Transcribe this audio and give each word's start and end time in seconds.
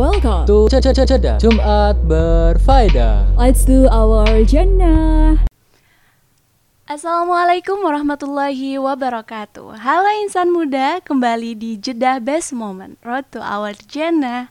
welcome. 0.00 0.48
To 0.48 0.64
Ceda 0.72 1.36
Jumat 1.36 2.00
berfaedah. 2.08 3.36
Let's 3.36 3.68
do 3.68 3.84
our 3.92 4.24
Jannah. 4.48 5.44
Assalamualaikum 6.88 7.84
warahmatullahi 7.84 8.80
wabarakatuh. 8.80 9.76
Halo 9.76 10.08
insan 10.24 10.50
muda, 10.50 11.04
kembali 11.04 11.54
di 11.54 11.76
Jeddah 11.76 12.18
Best 12.18 12.56
Moment. 12.56 12.96
Road 13.04 13.28
to 13.30 13.44
Our 13.44 13.76
Jannah 13.76 14.48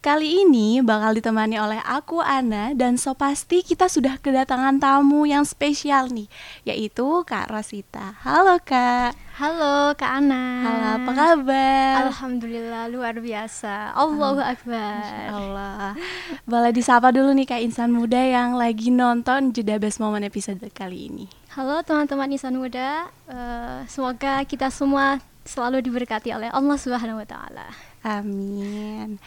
Kali 0.00 0.48
ini 0.48 0.80
bakal 0.80 1.12
ditemani 1.12 1.60
oleh 1.60 1.76
aku 1.84 2.24
Ana 2.24 2.72
dan 2.72 2.96
so 2.96 3.12
pasti 3.12 3.60
kita 3.60 3.84
sudah 3.84 4.16
kedatangan 4.16 4.80
tamu 4.80 5.28
yang 5.28 5.44
spesial 5.44 6.08
nih 6.08 6.24
yaitu 6.64 7.04
Kak 7.28 7.52
Rosita. 7.52 8.16
Halo 8.24 8.56
Kak. 8.64 9.12
Halo 9.36 9.92
Kak 10.00 10.24
Ana. 10.24 10.44
Halo, 10.64 10.88
apa 11.04 11.10
kabar? 11.12 11.92
Alhamdulillah 12.08 12.88
luar 12.88 13.20
biasa. 13.20 13.92
Allahu 13.92 14.40
Akbar. 14.40 15.04
Allah. 15.36 15.92
Boleh 16.48 16.72
disapa 16.72 17.12
dulu 17.12 17.36
nih 17.36 17.44
Kak 17.44 17.60
insan 17.60 17.92
muda 17.92 18.24
yang 18.24 18.56
lagi 18.56 18.88
nonton 18.88 19.52
Jeda 19.52 19.76
Best 19.76 20.00
Moment 20.00 20.24
episode 20.24 20.64
kali 20.72 21.12
ini. 21.12 21.28
Halo 21.52 21.84
teman-teman 21.84 22.32
insan 22.32 22.56
muda. 22.56 23.12
Uh, 23.28 23.84
semoga 23.84 24.48
kita 24.48 24.72
semua 24.72 25.20
selalu 25.44 25.84
diberkati 25.84 26.32
oleh 26.32 26.48
Allah 26.48 26.80
Subhanahu 26.80 27.20
wa 27.20 27.28
taala. 27.28 27.68
Amin. 28.00 29.20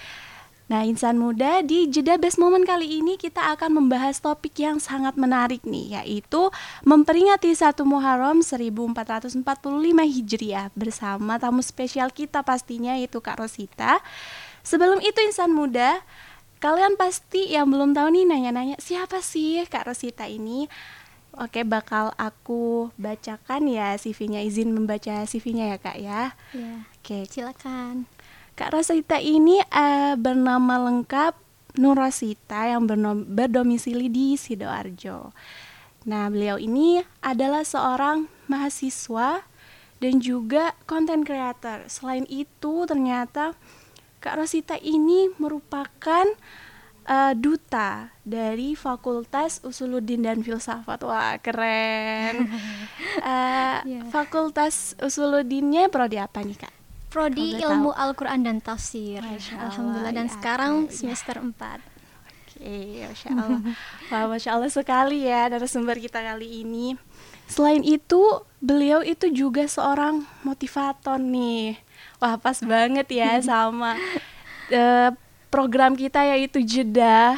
Nah, 0.73 0.89
insan 0.89 1.21
muda 1.21 1.61
di 1.61 1.85
jeda 1.85 2.17
best 2.17 2.41
moment 2.41 2.65
kali 2.65 2.97
ini 2.97 3.13
kita 3.13 3.53
akan 3.53 3.77
membahas 3.77 4.17
topik 4.17 4.57
yang 4.57 4.81
sangat 4.81 5.13
menarik 5.13 5.61
nih, 5.69 6.01
yaitu 6.01 6.49
memperingati 6.81 7.53
satu 7.53 7.85
Muharram 7.85 8.41
1445 8.41 9.45
Hijriah 10.01 10.73
bersama 10.73 11.37
tamu 11.37 11.61
spesial 11.61 12.09
kita 12.09 12.41
pastinya 12.41 12.97
yaitu 12.97 13.21
Kak 13.21 13.37
Rosita. 13.37 14.01
Sebelum 14.65 14.97
itu 15.05 15.21
insan 15.21 15.53
muda, 15.53 16.01
kalian 16.57 16.97
pasti 16.97 17.53
yang 17.53 17.69
belum 17.69 17.93
tahu 17.93 18.09
nih 18.09 18.25
nanya-nanya 18.33 18.81
siapa 18.81 19.21
sih 19.21 19.61
Kak 19.69 19.93
Rosita 19.93 20.25
ini? 20.25 20.65
Oke, 21.37 21.61
bakal 21.61 22.17
aku 22.17 22.89
bacakan 22.97 23.69
ya 23.69 23.93
CV-nya. 23.93 24.41
Izin 24.41 24.73
membaca 24.73 25.21
CV-nya 25.29 25.69
ya, 25.69 25.77
Kak 25.77 25.97
ya. 26.01 26.33
Ya. 26.57 26.73
Oke, 26.97 27.29
silakan. 27.29 28.09
Kak 28.53 28.69
Rosita 28.69 29.17
ini 29.17 29.57
uh, 29.73 30.13
bernama 30.13 30.77
lengkap 30.85 31.33
Nur 31.81 31.97
Rosita 31.97 32.69
yang 32.69 32.85
berdomisili 33.33 34.05
di 34.13 34.37
Sidoarjo. 34.37 35.33
Nah, 36.05 36.29
beliau 36.29 36.61
ini 36.61 37.01
adalah 37.25 37.65
seorang 37.65 38.29
mahasiswa 38.45 39.41
dan 39.97 40.21
juga 40.21 40.77
content 40.85 41.25
creator. 41.25 41.89
Selain 41.89 42.29
itu, 42.29 42.85
ternyata 42.85 43.57
Kak 44.21 44.37
Rosita 44.37 44.77
ini 44.77 45.33
merupakan 45.41 46.29
uh, 47.09 47.33
duta 47.33 48.13
dari 48.21 48.77
Fakultas 48.77 49.65
Usuluddin 49.65 50.29
dan 50.29 50.45
Filsafat. 50.45 51.01
Wah, 51.01 51.41
keren. 51.41 52.53
uh, 53.17 53.81
yeah. 53.89 54.05
Fakultas 54.13 54.93
Usuluddinnya 55.01 55.89
prodi 55.89 56.21
apa 56.21 56.45
nih, 56.45 56.69
Kak? 56.69 56.82
Prodi 57.13 57.61
Ilmu 57.61 57.93
Al-Quran 57.93 58.41
dan 58.41 58.57
Tafsir. 58.57 59.21
Alhamdulillah 59.21 60.09
dan 60.09 60.25
ya, 60.25 60.33
sekarang 60.33 60.89
ya. 60.89 60.97
semester 60.97 61.37
4 61.37 61.53
Oke, 61.53 63.05
Masya 63.05 63.29
Allah. 63.37 63.59
Wah, 64.09 64.25
Masya 64.33 64.49
Allah 64.57 64.71
sekali 64.73 65.29
ya 65.29 65.45
narasumber 65.45 66.01
kita 66.01 66.25
kali 66.25 66.65
ini. 66.65 66.97
Selain 67.45 67.85
itu, 67.85 68.21
beliau 68.57 69.05
itu 69.05 69.29
juga 69.29 69.61
seorang 69.69 70.25
motivator 70.41 71.21
nih. 71.21 71.77
Wah, 72.17 72.33
pas 72.41 72.57
banget 72.65 73.05
ya 73.13 73.37
sama 73.45 73.93
uh, 74.73 75.09
program 75.53 75.93
kita 75.93 76.25
yaitu 76.33 76.65
jeda. 76.65 77.37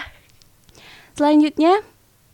Selanjutnya, 1.19 1.83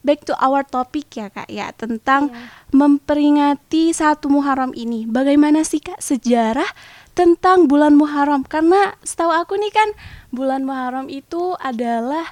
back 0.01 0.25
to 0.25 0.33
our 0.41 0.65
topic 0.65 1.09
ya 1.13 1.29
kak 1.29 1.49
ya 1.49 1.69
tentang 1.73 2.33
yeah. 2.33 2.49
memperingati 2.73 3.93
satu 3.93 4.29
Muharram 4.29 4.73
ini. 4.73 5.05
Bagaimana 5.05 5.61
sih 5.61 5.81
kak 5.81 6.01
sejarah 6.01 6.69
tentang 7.11 7.67
bulan 7.67 7.93
Muharram 7.95 8.47
karena 8.47 8.95
setahu 9.03 9.31
aku 9.35 9.59
nih 9.59 9.73
kan 9.73 9.89
bulan 10.31 10.63
Muharram 10.63 11.11
itu 11.11 11.59
adalah 11.59 12.31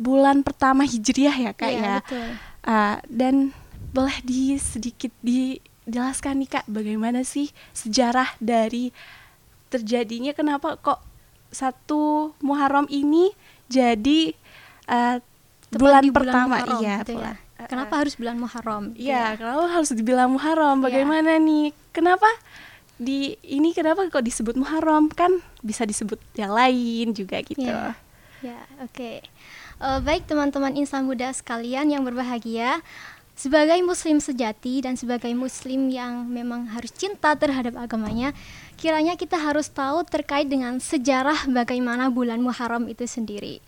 bulan 0.00 0.46
pertama 0.46 0.86
Hijriah 0.86 1.34
ya 1.34 1.52
kak 1.52 1.70
iya, 1.70 1.82
ya. 1.82 1.96
Betul. 2.00 2.28
Uh, 2.60 2.96
dan 3.10 3.34
boleh 3.90 4.16
di 4.22 4.54
sedikit 4.56 5.10
dijelaskan 5.20 6.40
nih 6.40 6.50
kak 6.60 6.64
bagaimana 6.70 7.26
sih 7.26 7.50
sejarah 7.74 8.38
dari 8.38 8.94
terjadinya 9.68 10.30
kenapa 10.32 10.78
kok 10.78 11.02
satu 11.50 12.32
Muharram 12.40 12.86
ini 12.86 13.34
jadi 13.66 14.34
uh, 14.86 15.18
bulan 15.74 16.02
di 16.06 16.14
pertama 16.14 16.62
bulan 16.62 16.66
Muharram, 16.66 16.82
iya 16.82 16.96
gitu 17.02 17.14
ya. 17.18 17.34
Kenapa 17.60 18.00
harus 18.00 18.14
bulan 18.16 18.36
Muharram? 18.40 18.84
Iya, 18.96 19.12
ya. 19.12 19.24
kenapa 19.36 19.66
harus 19.68 19.90
dibilang 19.92 20.32
Muharram? 20.32 20.80
Iya. 20.80 20.84
Bagaimana 20.88 21.36
ya. 21.36 21.44
nih? 21.44 21.66
Kenapa 21.92 22.30
di 23.00 23.32
ini 23.40 23.72
kenapa 23.72 24.04
kok 24.12 24.20
disebut 24.20 24.60
Muharram 24.60 25.08
kan 25.08 25.40
bisa 25.64 25.88
disebut 25.88 26.20
yang 26.36 26.52
lain 26.52 27.16
juga 27.16 27.40
gitu. 27.40 27.64
Ya, 27.64 27.96
ya 28.44 28.60
oke. 28.84 28.92
Okay. 28.92 29.16
Uh, 29.80 29.96
eh, 29.96 30.00
baik 30.04 30.28
teman-teman 30.28 30.76
insan 30.76 31.08
muda 31.08 31.32
sekalian 31.32 31.88
yang 31.88 32.04
berbahagia, 32.04 32.84
sebagai 33.32 33.80
muslim 33.80 34.20
sejati 34.20 34.84
dan 34.84 35.00
sebagai 35.00 35.32
muslim 35.32 35.88
yang 35.88 36.28
memang 36.28 36.68
harus 36.76 36.92
cinta 36.92 37.32
terhadap 37.32 37.72
agamanya, 37.80 38.36
kiranya 38.76 39.16
kita 39.16 39.40
harus 39.40 39.72
tahu 39.72 40.04
terkait 40.04 40.44
dengan 40.52 40.76
sejarah 40.76 41.48
bagaimana 41.48 42.12
bulan 42.12 42.44
Muharram 42.44 42.84
itu 42.92 43.08
sendiri. 43.08 43.64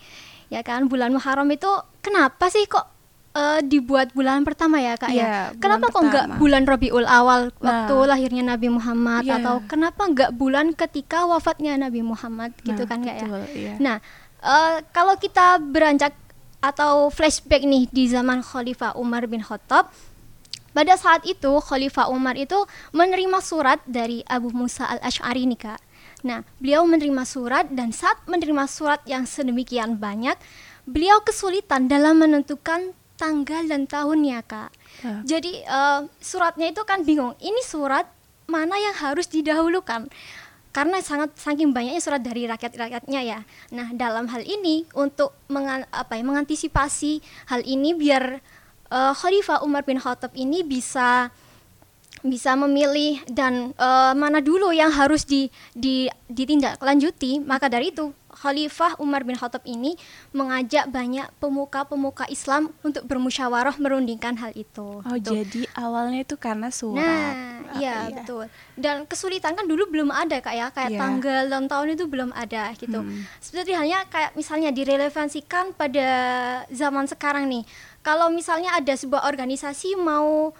Ya 0.52 0.60
kan, 0.60 0.92
bulan 0.92 1.16
Muharram 1.16 1.48
itu 1.48 1.72
kenapa 2.04 2.52
sih 2.52 2.68
kok 2.68 2.84
uh, 3.36 3.60
dibuat 3.64 4.12
bulan 4.12 4.44
pertama 4.44 4.78
ya 4.80 4.94
kak 4.96 5.12
ya. 5.12 5.24
ya 5.24 5.36
kenapa 5.58 5.88
kok 5.92 6.02
nggak 6.04 6.26
bulan 6.36 6.62
Rabiul 6.68 7.08
Awal 7.08 7.52
nah. 7.58 7.60
waktu 7.60 7.96
lahirnya 8.08 8.44
Nabi 8.44 8.68
Muhammad 8.72 9.24
yeah. 9.26 9.40
atau 9.40 9.64
kenapa 9.66 10.02
nggak 10.08 10.30
bulan 10.36 10.76
ketika 10.76 11.24
wafatnya 11.24 11.76
Nabi 11.76 12.04
Muhammad 12.04 12.52
gitu 12.62 12.84
nah, 12.84 12.88
kan 12.88 12.98
kak 13.04 13.16
ya. 13.16 13.26
Yeah. 13.52 13.76
Nah 13.80 13.96
uh, 14.44 14.84
kalau 14.92 15.16
kita 15.16 15.60
beranjak 15.60 16.14
atau 16.62 17.10
flashback 17.10 17.66
nih 17.66 17.90
di 17.90 18.06
zaman 18.06 18.38
Khalifah 18.38 18.94
Umar 18.94 19.26
bin 19.26 19.42
Khattab 19.42 19.90
pada 20.72 20.94
saat 20.96 21.26
itu 21.28 21.50
Khalifah 21.58 22.08
Umar 22.08 22.38
itu 22.38 22.56
menerima 22.94 23.42
surat 23.42 23.82
dari 23.84 24.22
Abu 24.24 24.54
Musa 24.54 24.88
al 24.88 25.02
Ashari 25.02 25.44
nih 25.44 25.58
kak. 25.58 25.80
Nah 26.22 26.46
beliau 26.62 26.86
menerima 26.86 27.26
surat 27.26 27.66
dan 27.68 27.90
saat 27.90 28.22
menerima 28.30 28.64
surat 28.70 29.02
yang 29.04 29.26
sedemikian 29.26 29.98
banyak 29.98 30.38
beliau 30.86 31.22
kesulitan 31.22 31.90
dalam 31.90 32.18
menentukan 32.18 32.94
tanggal 33.22 33.62
dan 33.70 33.86
tahunnya 33.86 34.42
kak. 34.42 34.74
Uh. 35.06 35.22
Jadi 35.22 35.62
uh, 35.62 36.10
suratnya 36.18 36.74
itu 36.74 36.82
kan 36.82 37.06
bingung. 37.06 37.38
Ini 37.38 37.62
surat 37.62 38.10
mana 38.50 38.74
yang 38.74 38.98
harus 38.98 39.30
didahulukan? 39.30 40.10
Karena 40.74 40.98
sangat 41.04 41.36
saking 41.38 41.70
banyaknya 41.70 42.02
surat 42.02 42.18
dari 42.18 42.50
rakyat-rakyatnya 42.50 43.20
ya. 43.22 43.40
Nah 43.70 43.94
dalam 43.94 44.26
hal 44.26 44.42
ini 44.42 44.88
untuk 44.98 45.36
mengan, 45.46 45.86
apa 45.94 46.18
ya, 46.18 46.24
mengantisipasi 46.26 47.22
hal 47.46 47.62
ini 47.62 47.94
biar 47.94 48.42
uh, 48.90 49.12
Khalifah 49.14 49.62
Umar 49.62 49.86
bin 49.86 50.02
Khattab 50.02 50.34
ini 50.34 50.66
bisa 50.66 51.30
bisa 52.22 52.54
memilih 52.54 53.18
dan 53.26 53.74
uh, 53.82 54.14
mana 54.14 54.38
dulu 54.38 54.70
yang 54.70 54.94
harus 54.94 55.26
di, 55.26 55.50
di 55.74 56.06
ditindaklanjuti 56.30 57.42
maka 57.42 57.66
dari 57.66 57.90
itu 57.90 58.14
Khalifah 58.32 58.96
Umar 58.98 59.22
bin 59.22 59.36
Khattab 59.36 59.62
ini 59.68 59.94
mengajak 60.32 60.88
banyak 60.88 61.28
pemuka-pemuka 61.36 62.24
Islam 62.32 62.72
untuk 62.80 63.04
bermusyawarah 63.04 63.76
merundingkan 63.76 64.40
hal 64.40 64.56
itu. 64.56 65.04
Oh, 65.04 65.16
gitu. 65.20 65.36
jadi 65.36 65.68
awalnya 65.76 66.24
itu 66.24 66.34
karena 66.40 66.72
surat. 66.72 67.04
Nah, 67.04 67.76
iya, 67.76 68.08
iya 68.08 68.16
betul. 68.16 68.48
Dan 68.74 69.04
kesulitan 69.04 69.52
kan 69.52 69.68
dulu 69.68 69.86
belum 69.92 70.08
ada 70.08 70.40
kak 70.40 70.54
ya, 70.56 70.66
kayak 70.72 70.96
yeah. 70.96 71.00
tanggal 71.00 71.42
dan 71.52 71.64
tahun 71.68 71.94
itu 71.94 72.04
belum 72.08 72.30
ada 72.32 72.72
gitu. 72.74 73.00
Hmm. 73.04 73.22
Seperti 73.38 73.76
halnya 73.76 74.08
kayak 74.08 74.32
misalnya 74.34 74.72
direlevansikan 74.72 75.76
pada 75.76 76.08
zaman 76.72 77.04
sekarang 77.04 77.46
nih. 77.52 77.64
Kalau 78.00 78.32
misalnya 78.32 78.74
ada 78.74 78.96
sebuah 78.96 79.28
organisasi 79.28 79.94
mau 80.00 80.50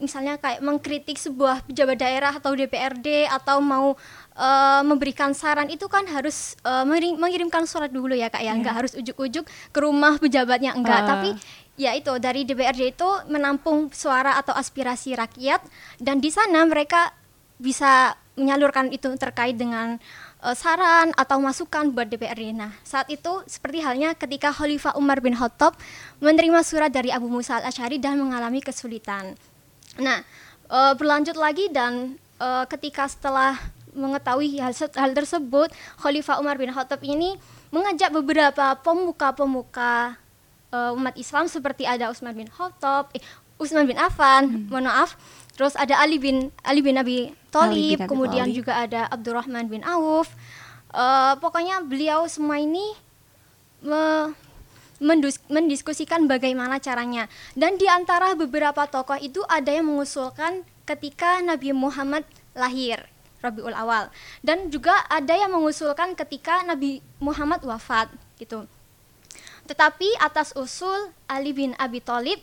misalnya 0.00 0.40
kayak 0.40 0.64
mengkritik 0.64 1.20
sebuah 1.20 1.68
pejabat 1.68 2.00
daerah 2.00 2.32
atau 2.32 2.56
DPRD 2.56 3.28
atau 3.28 3.60
mau 3.60 3.94
uh, 4.40 4.80
memberikan 4.80 5.36
saran 5.36 5.68
itu 5.68 5.84
kan 5.86 6.08
harus 6.08 6.56
uh, 6.64 6.88
mengirimkan 6.88 7.68
surat 7.68 7.92
dulu 7.92 8.16
ya 8.16 8.32
kak 8.32 8.40
ya, 8.40 8.50
yeah. 8.50 8.56
nggak 8.56 8.74
harus 8.74 8.92
ujuk-ujuk 8.96 9.44
ke 9.44 9.78
rumah 9.84 10.16
pejabatnya 10.16 10.72
enggak, 10.72 11.04
uh. 11.04 11.06
tapi 11.06 11.30
ya 11.76 11.92
itu 11.92 12.12
dari 12.16 12.48
DPRD 12.48 12.96
itu 12.96 13.08
menampung 13.28 13.92
suara 13.92 14.40
atau 14.40 14.56
aspirasi 14.56 15.16
rakyat 15.16 15.60
dan 16.00 16.20
di 16.20 16.32
sana 16.32 16.64
mereka 16.64 17.12
bisa 17.60 18.16
menyalurkan 18.40 18.88
itu 18.88 19.12
terkait 19.20 19.60
dengan 19.60 20.00
uh, 20.40 20.56
saran 20.56 21.12
atau 21.12 21.36
masukan 21.44 21.92
buat 21.92 22.08
DPRD. 22.08 22.56
Nah, 22.56 22.72
saat 22.80 23.12
itu 23.12 23.44
seperti 23.44 23.84
halnya 23.84 24.16
ketika 24.16 24.48
Khalifah 24.48 24.96
Umar 24.96 25.20
bin 25.20 25.36
Khattab 25.36 25.76
menerima 26.24 26.64
surat 26.64 26.88
dari 26.88 27.12
Abu 27.12 27.28
Musa 27.28 27.60
al-Asy'ari 27.60 28.00
dan 28.00 28.16
mengalami 28.16 28.64
kesulitan. 28.64 29.36
Nah, 30.00 30.24
uh, 30.72 30.96
berlanjut 30.96 31.36
lagi 31.36 31.68
dan 31.68 32.16
uh, 32.40 32.64
ketika 32.64 33.04
setelah 33.12 33.60
mengetahui 33.94 34.58
hal, 34.60 34.72
hal 34.74 35.10
tersebut, 35.12 35.68
Khalifah 36.00 36.38
Umar 36.38 36.56
bin 36.56 36.70
Khattab 36.70 37.02
ini 37.02 37.36
mengajak 37.70 38.10
beberapa 38.10 38.74
pemuka-pemuka 38.82 40.18
uh, 40.74 40.96
umat 40.96 41.14
Islam 41.18 41.46
seperti 41.46 41.86
ada 41.86 42.10
Utsman 42.10 42.34
bin 42.34 42.48
Khattab, 42.50 43.10
eh, 43.14 43.22
Utsman 43.60 43.84
bin 43.84 43.98
Affan, 44.00 44.48
hmm. 44.48 44.72
mohon 44.72 44.88
maaf. 44.88 45.14
Terus 45.54 45.76
ada 45.76 46.00
Ali 46.00 46.16
bin 46.16 46.48
Ali 46.64 46.80
bin 46.80 46.96
Abi 46.96 47.36
Thalib, 47.52 48.08
kemudian 48.08 48.48
juga 48.48 48.80
ada 48.80 49.04
Abdurrahman 49.12 49.68
bin 49.68 49.84
Auf. 49.84 50.32
Uh, 50.90 51.36
pokoknya 51.38 51.84
beliau 51.84 52.24
semua 52.26 52.58
ini 52.58 52.96
me 53.84 54.32
mendus 55.00 55.40
mendiskusikan 55.52 56.24
bagaimana 56.24 56.80
caranya. 56.80 57.28
Dan 57.52 57.76
di 57.76 57.88
antara 57.88 58.32
beberapa 58.32 58.88
tokoh 58.88 59.20
itu 59.20 59.44
ada 59.48 59.68
yang 59.72 59.88
mengusulkan 59.88 60.64
ketika 60.88 61.40
Nabi 61.44 61.76
Muhammad 61.76 62.24
lahir. 62.56 63.04
Rabiul 63.40 63.72
Awal 63.72 64.12
dan 64.44 64.68
juga 64.68 64.92
ada 65.08 65.32
yang 65.32 65.52
mengusulkan 65.52 66.12
ketika 66.16 66.64
Nabi 66.64 67.00
Muhammad 67.20 67.64
wafat 67.64 68.12
gitu. 68.36 68.68
Tetapi 69.68 70.18
atas 70.20 70.52
usul 70.56 71.12
Ali 71.28 71.56
bin 71.56 71.72
Abi 71.76 72.00
Thalib 72.04 72.40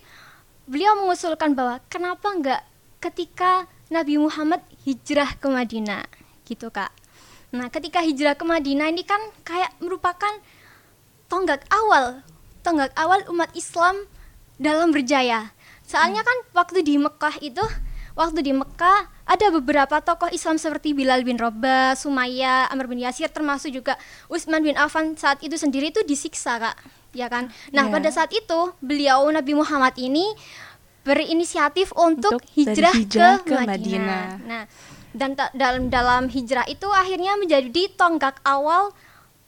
beliau 0.66 0.98
mengusulkan 0.98 1.54
bahwa 1.54 1.82
kenapa 1.88 2.28
enggak 2.34 2.62
ketika 3.00 3.70
Nabi 3.88 4.20
Muhammad 4.20 4.60
hijrah 4.84 5.38
ke 5.38 5.48
Madinah 5.48 6.04
gitu 6.44 6.74
kak. 6.74 6.92
Nah 7.56 7.72
ketika 7.72 8.04
hijrah 8.04 8.36
ke 8.36 8.44
Madinah 8.44 8.92
ini 8.92 9.08
kan 9.08 9.20
kayak 9.48 9.72
merupakan 9.80 10.34
tonggak 11.32 11.64
awal 11.72 12.24
tonggak 12.68 12.92
awal 13.00 13.24
umat 13.32 13.48
Islam 13.56 13.96
dalam 14.60 14.92
berjaya. 14.92 15.56
Soalnya 15.88 16.20
kan 16.20 16.38
waktu 16.52 16.84
di 16.84 17.00
Mekah 17.00 17.40
itu 17.40 17.64
waktu 18.18 18.42
di 18.42 18.52
Mekah 18.52 19.08
ada 19.30 19.48
beberapa 19.54 20.02
tokoh 20.02 20.34
Islam 20.34 20.58
seperti 20.58 20.98
Bilal 20.98 21.22
bin 21.22 21.38
Rabah, 21.38 21.94
Sumayyah, 21.94 22.74
Amr 22.74 22.90
bin 22.90 22.98
Yasir 22.98 23.30
termasuk 23.30 23.69
juga 23.69 23.94
Utsman 24.28 24.66
bin 24.66 24.74
Affan 24.74 25.14
saat 25.14 25.38
itu 25.46 25.54
sendiri 25.54 25.94
itu 25.94 26.02
disiksa 26.02 26.58
kak 26.58 26.75
ya 27.14 27.30
kan 27.30 27.54
nah 27.69 27.88
yeah. 27.88 27.94
pada 27.94 28.10
saat 28.10 28.34
itu 28.34 28.74
beliau 28.81 29.30
Nabi 29.30 29.54
Muhammad 29.54 29.94
ini 30.02 30.25
berinisiatif 31.06 31.96
untuk, 31.96 32.36
untuk 32.36 32.44
hijrah, 32.52 32.92
hijrah 32.92 33.40
ke, 33.46 33.54
ke 33.54 33.56
Madinah. 33.56 33.69
Madinah 33.69 34.28
nah 34.44 34.63
dan 35.16 35.34
dalam 35.56 35.90
dalam 35.90 36.24
hijrah 36.30 36.68
itu 36.70 36.86
akhirnya 36.94 37.40
menjadi 37.40 37.90
tonggak 37.96 38.38
awal 38.46 38.94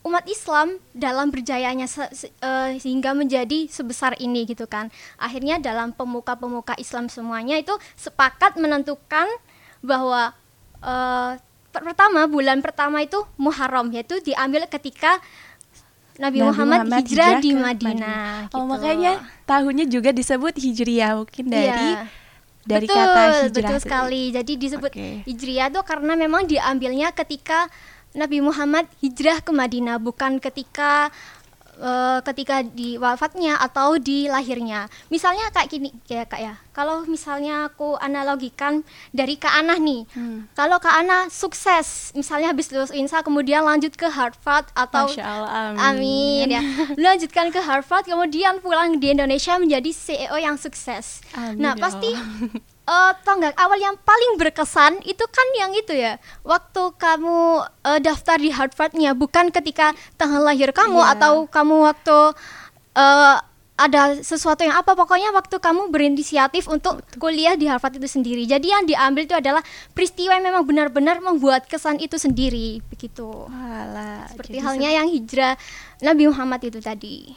umat 0.00 0.24
Islam 0.24 0.80
dalam 0.96 1.28
berjayanya 1.28 1.84
se 1.84 2.00
se 2.16 2.26
uh, 2.40 2.72
sehingga 2.80 3.12
menjadi 3.12 3.68
sebesar 3.68 4.16
ini 4.16 4.48
gitu 4.48 4.64
kan. 4.64 4.88
Akhirnya 5.20 5.60
dalam 5.60 5.92
pemuka-pemuka 5.92 6.72
Islam 6.80 7.12
semuanya 7.12 7.60
itu 7.60 7.76
sepakat 8.00 8.56
menentukan 8.56 9.28
bahwa 9.84 10.32
uh, 10.80 11.36
pertama 11.70 12.26
bulan 12.26 12.64
pertama 12.64 13.04
itu 13.04 13.20
Muharram 13.36 13.92
yaitu 13.92 14.18
diambil 14.24 14.66
ketika 14.66 15.20
Nabi, 16.20 16.44
Nabi 16.44 16.48
Muhammad, 16.52 16.80
Muhammad 16.84 17.00
hijrah, 17.00 17.28
hijrah 17.28 17.40
di 17.40 17.50
Madinah. 17.56 18.28
Gitu. 18.48 18.56
Oh 18.56 18.64
makanya 18.68 19.12
tahunnya 19.48 19.86
juga 19.88 20.10
disebut 20.12 20.54
Hijriah 20.56 21.12
mungkin 21.16 21.44
dari 21.48 21.88
yeah. 21.96 22.04
dari 22.68 22.86
betul, 22.88 22.96
kata 23.00 23.22
hijrah. 23.48 23.70
Betul 23.72 23.80
sekali. 23.80 24.22
Jadi 24.28 24.52
disebut 24.60 24.92
okay. 24.92 25.14
Hijriah 25.24 25.68
itu 25.72 25.80
karena 25.80 26.12
memang 26.16 26.44
diambilnya 26.44 27.12
ketika 27.16 27.72
Nabi 28.14 28.42
Muhammad 28.42 28.90
hijrah 28.98 29.38
ke 29.42 29.54
Madinah 29.54 30.02
bukan 30.02 30.42
ketika 30.42 31.14
uh, 31.80 32.18
ketika 32.22 32.62
di 32.62 33.00
wafatnya 33.00 33.56
atau 33.58 33.96
di 33.96 34.28
lahirnya. 34.28 34.86
Misalnya 35.08 35.48
kayak 35.50 35.68
gini 35.72 35.88
ya 36.06 36.28
Kak 36.28 36.40
ya. 36.40 36.54
Kalau 36.70 37.02
misalnya 37.08 37.72
aku 37.72 37.96
analogikan 37.98 38.84
dari 39.10 39.40
Kak 39.40 39.50
Ana 39.50 39.80
nih. 39.80 40.06
Hmm. 40.14 40.46
Kalau 40.54 40.78
Kak 40.78 40.94
Ana 41.02 41.26
sukses 41.32 42.12
misalnya 42.14 42.52
habis 42.52 42.70
lulus 42.70 42.94
INSA 42.94 43.24
kemudian 43.24 43.64
lanjut 43.64 43.96
ke 43.96 44.06
Harvard 44.06 44.68
atau 44.76 45.08
Allah, 45.18 45.74
amin. 45.74 45.80
amin 45.80 46.46
ya. 46.50 46.62
Lanjutkan 47.10 47.50
ke 47.50 47.58
Harvard 47.58 48.06
kemudian 48.06 48.60
pulang 48.62 49.00
di 49.00 49.10
Indonesia 49.10 49.56
menjadi 49.56 49.90
CEO 49.90 50.36
yang 50.38 50.60
sukses. 50.60 51.24
Amin, 51.34 51.58
nah, 51.58 51.74
ya 51.74 51.82
pasti 51.82 52.10
uh, 52.90 53.12
tonggak 53.22 53.54
awal 53.54 53.78
yang 53.78 53.94
paling 54.02 54.34
berkesan 54.34 54.98
itu 55.06 55.22
kan 55.30 55.46
yang 55.54 55.70
itu 55.78 55.94
ya. 55.94 56.18
Waktu 56.42 56.98
kamu 56.98 57.62
uh, 57.86 58.00
daftar 58.02 58.36
di 58.42 58.50
Harvardnya 58.50 59.14
bukan 59.14 59.54
ketika 59.54 59.94
tanggal 60.18 60.42
lahir 60.42 60.74
kamu 60.74 60.98
yeah. 60.98 61.14
atau 61.14 61.46
kamu 61.46 61.86
waktu 61.86 62.18
uh, 62.98 63.36
ada 63.80 64.12
sesuatu 64.20 64.60
yang 64.60 64.76
apa 64.76 64.92
pokoknya 64.92 65.32
waktu 65.32 65.56
kamu 65.56 65.88
berinisiatif 65.88 66.68
untuk 66.68 67.00
kuliah 67.16 67.56
di 67.56 67.64
Harvard 67.64 67.96
itu 67.96 68.04
sendiri. 68.04 68.44
Jadi 68.44 68.68
yang 68.68 68.84
diambil 68.84 69.24
itu 69.24 69.32
adalah 69.32 69.64
peristiwa 69.96 70.36
yang 70.36 70.52
memang 70.52 70.68
benar-benar 70.68 71.24
membuat 71.24 71.64
kesan 71.64 71.96
itu 71.96 72.20
sendiri 72.20 72.84
begitu. 72.92 73.48
Alah, 73.48 74.28
seperti 74.28 74.60
halnya 74.60 74.92
yang 74.92 75.08
hijrah 75.08 75.56
Nabi 76.04 76.28
Muhammad 76.28 76.60
itu 76.68 76.76
tadi 76.84 77.32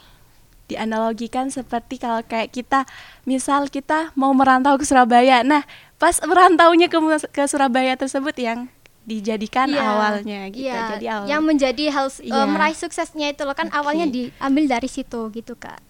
dianalogikan 0.73 1.53
seperti 1.53 2.01
kalau 2.01 2.25
kayak 2.25 2.49
kita 2.49 2.89
misal 3.29 3.69
kita 3.69 4.09
mau 4.17 4.33
merantau 4.33 4.75
ke 4.75 4.85
Surabaya 4.85 5.45
nah 5.45 5.61
pas 6.01 6.17
merantaunya 6.25 6.89
ke 6.89 6.97
ke 7.29 7.43
Surabaya 7.45 7.93
tersebut 7.95 8.35
yang 8.35 8.67
dijadikan 9.03 9.67
yeah. 9.69 9.87
awalnya 9.87 10.39
gitu 10.49 10.71
yeah. 10.71 10.89
jadi 10.95 11.05
awal 11.19 11.27
yang 11.27 11.43
menjadi 11.43 11.83
hal 11.91 12.07
yeah. 12.23 12.43
uh, 12.43 12.47
meraih 12.47 12.75
suksesnya 12.75 13.35
itu 13.35 13.43
loh 13.43 13.55
kan 13.55 13.67
okay. 13.67 13.79
awalnya 13.79 14.07
diambil 14.07 14.65
dari 14.67 14.89
situ 14.89 15.27
gitu 15.31 15.53
kak 15.59 15.83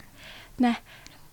nah 0.58 0.78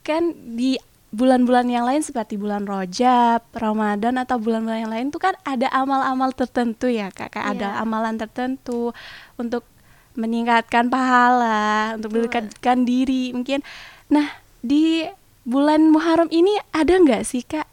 kan 0.04 0.32
di 0.56 0.76
bulan-bulan 1.10 1.66
yang 1.66 1.90
lain 1.90 2.06
seperti 2.06 2.38
bulan 2.38 2.70
Rojab, 2.70 3.42
Ramadan 3.50 4.14
atau 4.22 4.38
bulan-bulan 4.38 4.86
yang 4.86 4.92
lain 4.94 5.06
tuh 5.10 5.18
kan 5.18 5.34
ada 5.42 5.66
amal-amal 5.74 6.30
tertentu 6.30 6.86
ya 6.86 7.10
kak, 7.10 7.34
yeah. 7.34 7.50
ada 7.50 7.68
iya. 7.74 7.82
amalan 7.82 8.14
tertentu 8.14 8.94
untuk 9.34 9.66
meningkatkan 10.14 10.90
pahala 10.90 11.94
untuk 11.98 12.16
mendekatkan 12.16 12.82
diri. 12.86 13.34
Mungkin 13.34 13.62
nah 14.10 14.26
di 14.60 15.06
bulan 15.46 15.90
Muharram 15.90 16.28
ini 16.30 16.58
ada 16.74 16.98
nggak 16.98 17.22
sih 17.24 17.46
kak 17.46 17.66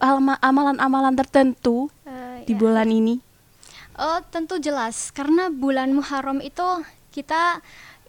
amalan-amalan 0.00 1.14
tertentu 1.14 1.92
uh, 2.08 2.40
di 2.44 2.54
ya. 2.56 2.58
bulan 2.58 2.88
ini? 2.88 3.20
Oh 4.00 4.20
tentu 4.32 4.56
jelas. 4.56 5.12
Karena 5.12 5.52
bulan 5.52 5.92
Muharram 5.92 6.40
itu 6.40 6.64
kita 7.12 7.60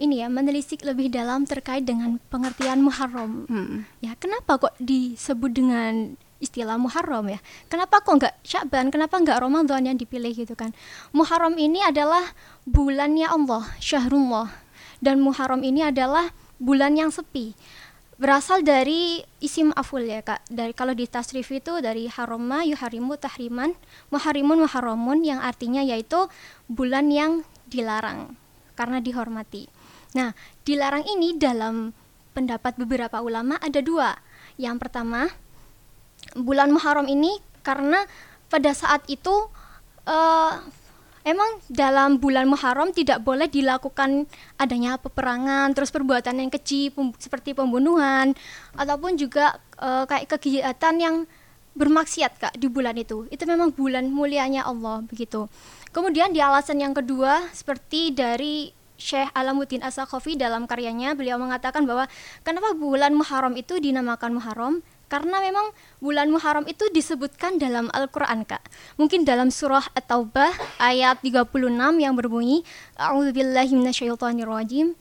ini 0.02 0.25
ya 0.25 0.28
menelisik 0.31 0.81
lebih 0.81 1.14
dalam 1.14 1.46
terkait 1.46 1.86
dengan 1.86 2.18
pengertian 2.31 2.81
Muharram. 2.81 3.46
Hmm. 3.46 3.86
ya 4.02 4.18
kenapa 4.18 4.57
kok 4.57 4.75
disebut 4.81 5.52
dengan 5.54 6.18
istilah 6.42 6.76
Muharram 6.76 7.30
ya. 7.30 7.40
Kenapa 7.70 8.02
kok 8.02 8.18
nggak 8.18 8.36
Syaban? 8.42 8.90
Kenapa 8.90 9.22
nggak 9.22 9.38
Ramadan 9.38 9.86
yang 9.86 9.96
dipilih 9.96 10.34
gitu 10.34 10.58
kan? 10.58 10.74
Muharram 11.14 11.56
ini 11.56 11.80
adalah 11.86 12.34
bulannya 12.66 13.30
Allah, 13.30 13.64
Syahrullah. 13.78 14.50
Dan 14.98 15.22
Muharram 15.22 15.62
ini 15.62 15.86
adalah 15.86 16.33
bulan 16.57 16.98
yang 16.98 17.14
sepi. 17.14 17.54
Berasal 18.21 18.62
dari 18.62 19.26
isim 19.42 19.74
aful 19.74 20.06
ya 20.06 20.21
kak. 20.21 20.45
Dari 20.45 20.78
kalau 20.78 20.94
di 20.94 21.10
tasrif 21.10 21.50
itu 21.50 21.81
dari 21.81 22.06
haroma 22.06 22.62
yuharimu 22.62 23.18
tahriman, 23.18 23.74
muharimun 24.14 24.62
muharramun 24.62 25.26
yang 25.26 25.42
artinya 25.42 25.81
yaitu 25.81 26.30
bulan 26.69 27.10
yang 27.10 27.42
dilarang 27.66 28.38
karena 28.78 29.02
dihormati. 29.02 29.66
Nah, 30.14 30.38
dilarang 30.62 31.02
ini 31.10 31.33
dalam 31.33 31.98
pendapat 32.38 32.78
beberapa 32.78 33.26
ulama 33.26 33.57
ada 33.57 33.81
dua. 33.81 34.14
Yang 34.60 34.86
pertama, 34.86 35.31
bulan 36.35 36.71
Muharram 36.71 37.07
ini 37.07 37.38
karena 37.61 38.04
pada 38.52 38.71
saat 38.76 39.06
itu 39.07 39.31
uh, 40.06 40.54
emang 41.23 41.61
dalam 41.69 42.18
bulan 42.18 42.50
Muharram 42.50 42.92
tidak 42.92 43.21
boleh 43.21 43.47
dilakukan 43.47 44.26
adanya 44.57 44.97
peperangan, 44.97 45.73
terus 45.78 45.94
perbuatan 45.94 46.42
yang 46.42 46.50
keji 46.50 46.92
pem, 46.92 47.14
seperti 47.18 47.54
pembunuhan 47.54 48.33
ataupun 48.76 49.16
juga 49.18 49.57
uh, 49.78 50.04
kayak 50.09 50.38
kegiatan 50.38 50.95
yang 50.97 51.16
bermaksiat 51.71 52.31
kak 52.35 52.54
di 52.59 52.68
bulan 52.68 52.97
itu. 53.00 53.30
Itu 53.31 53.47
memang 53.47 53.71
bulan 53.71 54.11
mulianya 54.11 54.68
Allah 54.68 55.00
begitu. 55.07 55.47
Kemudian 55.92 56.35
di 56.35 56.40
alasan 56.44 56.80
yang 56.83 56.95
kedua 56.95 57.52
seperti 57.52 58.11
dari 58.11 58.71
Syekh 59.02 59.33
Alamuddin 59.33 59.81
Asakhofi 59.81 60.38
dalam 60.38 60.69
karyanya 60.69 61.18
beliau 61.18 61.42
mengatakan 61.42 61.90
bahwa 61.90 62.06
kenapa 62.45 62.78
bulan 62.78 63.18
Muharram 63.18 63.57
itu 63.57 63.81
dinamakan 63.81 64.38
Muharram 64.38 64.85
karena 65.11 65.44
memang 65.44 65.75
bulan 65.99 66.31
Muharram 66.31 66.63
itu 66.71 66.87
disebutkan 66.95 67.59
dalam 67.59 67.91
Al-Qur'an 67.91 68.47
Kak. 68.47 68.63
Mungkin 68.95 69.27
dalam 69.27 69.51
surah 69.51 69.83
At-Taubah 69.91 70.56
ayat 70.80 71.19
36 71.19 71.51
yang 71.99 72.15
berbunyi 72.15 72.63
A'udzubillahi 72.95 73.75
minasyaitonirrajim. 73.75 74.95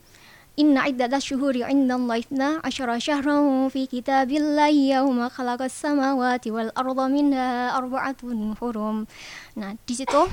Inna 0.58 0.90
iddata 0.90 1.22
syuhuri 1.22 1.62
indallahi 1.62 2.26
ithna 2.26 2.58
asyara 2.66 2.98
syahran 2.98 3.70
fi 3.70 3.86
kitabillahi 3.86 4.98
yawma 4.98 5.30
khalaqas 5.30 5.70
samawati 5.70 6.50
wal 6.50 6.74
arda 6.74 7.06
minha 7.06 7.70
arba'atun 7.78 8.58
hurum. 8.58 9.06
Nah, 9.54 9.78
di 9.86 9.94
situ 9.94 10.26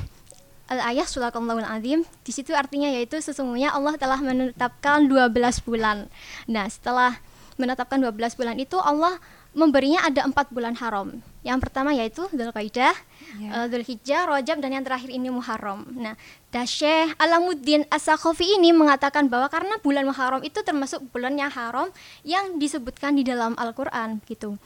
al-ayah 0.68 1.08
Allahul 1.32 1.64
azim 1.64 2.04
di 2.26 2.32
situ 2.36 2.52
artinya 2.52 2.92
yaitu 2.92 3.16
sesungguhnya 3.22 3.72
Allah 3.72 3.96
telah 3.96 4.20
menetapkan 4.20 5.06
12 5.08 5.64
bulan. 5.64 6.12
Nah, 6.50 6.66
setelah 6.68 7.22
menetapkan 7.56 8.02
12 8.02 8.38
bulan 8.38 8.56
itu 8.60 8.76
Allah 8.78 9.18
memberinya 9.58 10.06
ada 10.06 10.22
empat 10.30 10.54
bulan 10.54 10.78
haram 10.78 11.18
Yang 11.42 11.60
pertama 11.66 11.90
yaitu 11.96 12.30
Dzulqa'dah, 12.30 12.94
Ya. 13.38 13.40
yeah. 13.40 13.66
Dzulhijjah, 13.66 14.30
Rajab 14.30 14.62
dan 14.62 14.72
yang 14.76 14.86
terakhir 14.86 15.10
ini 15.12 15.32
Muharram. 15.32 15.84
Nah, 15.96 16.16
Dasyeh 16.52 17.16
Alamuddin 17.20 17.84
As-Sakhafi 17.88 18.60
ini 18.60 18.72
mengatakan 18.72 19.32
bahwa 19.32 19.48
karena 19.48 19.80
bulan 19.80 20.04
Muharram 20.08 20.44
itu 20.44 20.60
termasuk 20.64 21.04
bulan 21.12 21.36
yang 21.40 21.52
haram 21.52 21.88
yang 22.28 22.60
disebutkan 22.60 23.16
di 23.16 23.24
dalam 23.24 23.56
Al-Qur'an 23.56 24.20
gitu. 24.28 24.60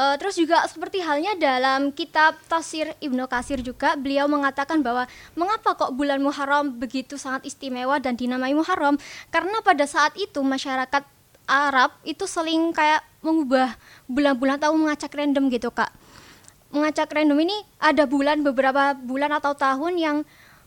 Uh, 0.00 0.16
terus 0.16 0.32
juga 0.40 0.64
seperti 0.64 1.04
halnya 1.04 1.36
dalam 1.36 1.92
kitab 1.92 2.32
Tafsir 2.48 2.96
Ibnu 3.04 3.28
Katsir 3.28 3.60
juga 3.60 4.00
beliau 4.00 4.24
mengatakan 4.32 4.80
bahwa 4.80 5.04
mengapa 5.36 5.76
kok 5.76 5.92
bulan 5.92 6.24
Muharram 6.24 6.72
begitu 6.72 7.20
sangat 7.20 7.44
istimewa 7.44 8.00
dan 8.00 8.16
dinamai 8.16 8.56
Muharram? 8.56 8.96
Karena 9.28 9.60
pada 9.60 9.84
saat 9.84 10.16
itu 10.16 10.40
masyarakat 10.40 11.04
Arab 11.44 11.92
itu 12.08 12.24
seling 12.24 12.72
kayak 12.72 13.04
mengubah 13.20 13.76
bulan-bulan 14.08 14.60
atau 14.60 14.72
mengacak 14.76 15.12
random 15.12 15.48
gitu, 15.52 15.70
Kak. 15.70 15.92
Mengacak 16.70 17.10
random 17.10 17.38
ini 17.40 17.56
ada 17.82 18.06
bulan 18.06 18.40
beberapa 18.46 18.94
bulan 18.96 19.34
atau 19.34 19.52
tahun 19.54 19.94
yang 19.98 20.16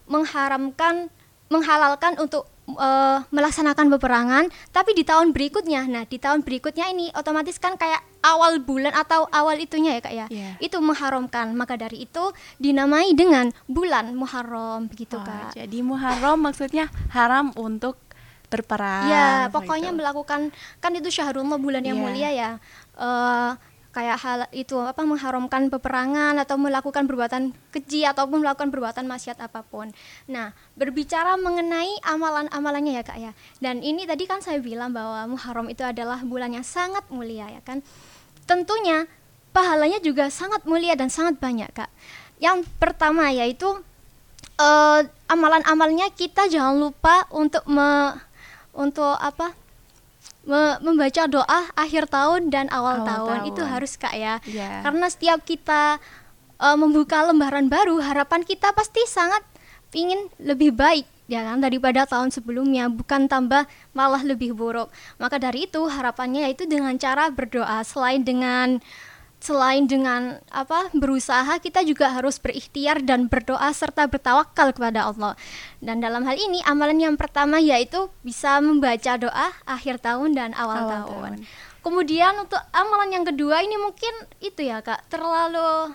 mengharamkan 0.07 1.07
menghalalkan 1.47 2.17
untuk 2.17 2.49
uh, 2.75 3.21
melaksanakan 3.29 3.93
peperangan 3.93 4.43
tapi 4.73 4.97
di 4.97 5.05
tahun 5.05 5.31
berikutnya 5.35 5.85
nah 5.85 6.03
di 6.03 6.17
tahun 6.17 6.41
berikutnya 6.41 6.89
ini 6.89 7.13
otomatis 7.13 7.61
kan 7.61 7.77
kayak 7.77 8.01
awal 8.25 8.57
bulan 8.57 8.95
atau 8.95 9.29
awal 9.29 9.53
itunya 9.59 9.99
ya 9.99 10.01
kak 10.01 10.15
ya 10.15 10.27
Yeah. 10.33 10.55
itu 10.57 10.79
mengharamkan 10.81 11.53
maka 11.53 11.77
dari 11.77 12.09
itu 12.09 12.31
dinamai 12.57 13.13
dengan 13.13 13.53
bulan 13.69 14.15
Muharram 14.17 14.89
begitu 14.89 15.19
Oh, 15.19 15.23
kak 15.23 15.53
jadi 15.53 15.77
Muharram 15.85 16.41
maksudnya 16.41 16.89
haram 17.13 17.53
untuk 17.53 17.99
berperang. 18.53 19.09
ya 19.09 19.49
gitu. 19.49 19.57
pokoknya 19.57 19.89
melakukan 19.89 20.53
kan 20.77 20.91
itu 20.93 21.09
syahrullah 21.09 21.57
bulan 21.57 21.81
yang 21.81 21.97
Iya. 21.97 22.03
mulia 22.05 22.29
ya 22.29 22.51
Eh, 22.93 23.51
kayak 23.93 24.17
hal 24.25 24.39
itu 24.49 24.73
apa 24.81 25.05
mengharamkan 25.05 25.69
peperangan 25.69 26.33
atau 26.41 26.57
melakukan 26.57 27.05
perbuatan 27.05 27.53
keji 27.69 28.09
ataupun 28.09 28.41
melakukan 28.41 28.73
perbuatan 28.73 29.05
maksiat 29.05 29.37
apa 29.37 29.61
pun. 29.61 29.93
Nah, 30.25 30.49
berbicara 30.73 31.37
mengenai 31.37 32.01
amalan-amalannya 32.01 32.97
ya 32.97 33.03
Kak 33.05 33.17
ya. 33.21 33.31
Dan 33.61 33.85
ini 33.85 34.09
tadi 34.09 34.25
kan 34.25 34.41
saya 34.41 34.57
bilang 34.57 34.97
bahwa 34.97 35.29
Muharram 35.37 35.69
itu 35.69 35.85
adalah 35.85 36.25
bulan 36.25 36.57
yang 36.57 36.65
sangat 36.65 37.05
mulia 37.13 37.45
ya 37.53 37.61
kan. 37.61 37.85
Tentunya 38.49 39.05
pahalanya 39.53 40.01
juga 40.01 40.33
sangat 40.33 40.65
mulia 40.65 40.97
dan 40.97 41.13
sangat 41.13 41.37
banyak 41.37 41.69
Kak. 41.69 41.93
Yang 42.41 42.65
pertama 42.81 43.29
yaitu 43.29 43.77
eh, 44.57 45.01
amalan-amalnya 45.29 46.09
kita 46.17 46.49
jangan 46.49 46.81
lupa 46.81 47.29
untuk 47.29 47.61
me, 47.69 48.17
untuk 48.73 49.15
apa 49.15 49.53
me- 50.43 50.77
membaca 50.81 51.23
doa 51.25 51.61
akhir 51.73 52.07
tahun 52.07 52.49
dan 52.49 52.67
awal, 52.67 52.99
Awal 52.99 53.07
tahun. 53.07 53.37
tahun. 53.39 53.49
itu 53.49 53.61
harus 53.63 53.93
kak 53.95 54.13
ya 54.13 54.41
Iya. 54.43 54.81
karena 54.81 55.05
setiap 55.07 55.39
kita 55.41 55.97
eh, 56.59 56.75
membuka 56.75 57.23
lembaran 57.23 57.67
baru 57.67 57.97
harapan 57.99 58.41
kita 58.41 58.71
pasti 58.71 59.01
sangat 59.05 59.41
ingin 59.93 60.25
lebih 60.37 60.73
baik 60.73 61.05
ya 61.23 61.45
kan 61.45 61.61
daripada 61.61 62.03
tahun 62.03 62.29
sebelumnya 62.29 62.89
bukan 62.89 63.25
tambah 63.25 63.63
malah 63.91 64.19
lebih 64.21 64.51
buruk 64.51 64.89
maka 65.15 65.37
dari 65.37 65.63
itu 65.63 65.79
harapannya 65.85 66.43
yaitu 66.43 66.65
dengan 66.65 66.97
cara 66.97 67.29
berdoa 67.29 67.79
selain 67.83 68.21
dengan 68.21 68.81
selain 69.43 69.83
dengan 69.83 70.39
apa 70.47 70.87
berusaha 70.95 71.59
kita 71.59 71.83
juga 71.83 72.07
harus 72.15 72.39
berikhtiar 72.39 73.03
dan 73.03 73.27
berdoa 73.27 73.67
serta 73.75 74.07
bertawakal 74.07 74.71
kepada 74.71 75.11
Allah. 75.11 75.35
Dan 75.83 75.99
dalam 75.99 76.23
hal 76.23 76.39
ini 76.39 76.63
amalan 76.63 76.95
yang 77.11 77.15
pertama 77.19 77.59
yaitu 77.59 78.07
bisa 78.23 78.63
membaca 78.63 79.19
doa 79.19 79.51
akhir 79.67 79.99
tahun 79.99 80.31
dan 80.31 80.49
awal, 80.55 80.87
Awal 80.87 80.91
tahun. 80.95 81.03
tahun. 81.03 81.31
Kemudian 81.83 82.33
untuk 82.39 82.63
amalan 82.71 83.11
yang 83.11 83.25
kedua 83.27 83.59
ini 83.59 83.75
mungkin 83.75 84.15
itu 84.39 84.63
ya 84.63 84.79
Kak, 84.79 85.11
terlalu 85.11 85.91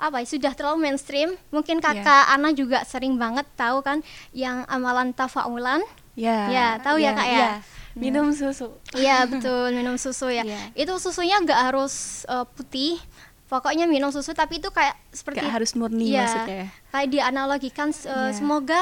apa 0.00 0.24
ya, 0.24 0.26
sudah 0.30 0.56
terlalu 0.56 0.88
mainstream. 0.88 1.36
Mungkin 1.52 1.84
Kakak 1.84 2.32
Ana 2.32 2.56
juga 2.56 2.88
sering 2.88 3.20
banget 3.20 3.44
tahu 3.52 3.84
kan 3.84 4.00
yang 4.32 4.64
amalan 4.64 5.12
tafaulan. 5.12 5.84
Ya. 6.16 6.48
Ya, 6.48 6.68
tahu 6.80 6.96
ya, 6.96 7.12
Kak, 7.12 7.28
ya? 7.28 7.36
iya. 7.36 7.48
Minum 7.94 8.32
susu. 8.34 8.74
Iya 8.92 9.24
betul 9.24 9.72
minum 9.72 9.96
susu 9.96 10.28
ya. 10.28 10.44
Iya. 10.44 10.60
Itu 10.74 10.96
susunya 11.00 11.40
nggak 11.40 11.72
harus 11.72 12.24
eh, 12.26 12.46
putih. 12.56 13.00
Pokoknya 13.48 13.88
minum 13.88 14.12
susu 14.12 14.36
tapi 14.36 14.60
itu 14.60 14.68
kayak 14.68 14.92
seperti 15.08 15.40
Gak 15.40 15.56
harus 15.56 15.72
murni 15.72 16.12
Iya, 16.12 16.20
maksudnya 16.20 16.56
ya. 16.60 16.68
Kayak 16.92 17.08
dianalogikan 17.08 17.88
eh, 17.88 18.04
Iya. 18.04 18.36
semoga 18.36 18.80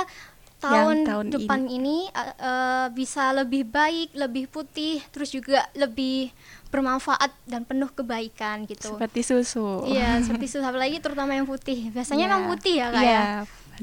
tahun, 0.58 1.06
tahun 1.06 1.26
depan 1.30 1.60
ini, 1.70 2.10
eh, 2.10 2.32
eh, 2.34 2.86
bisa 2.90 3.30
lebih 3.30 3.68
baik, 3.68 4.16
lebih 4.16 4.50
putih, 4.50 4.98
terus 5.14 5.30
juga 5.30 5.62
lebih 5.76 6.32
bermanfaat 6.74 7.30
dan 7.46 7.62
penuh 7.62 7.86
kebaikan 7.94 8.66
gitu. 8.66 8.96
Seperti 8.96 9.22
susu. 9.22 9.86
Iya, 9.86 10.18
seperti 10.26 10.50
susu 10.50 10.66
apalagi 10.66 10.98
terutama 10.98 11.36
yang 11.36 11.46
putih. 11.46 11.92
Biasanya 11.94 12.26
Iya. 12.26 12.30
memang 12.34 12.44
putih 12.50 12.74
ya, 12.74 12.86
Kak 12.90 13.02
Iya, 13.02 13.12
ya. 13.14 13.24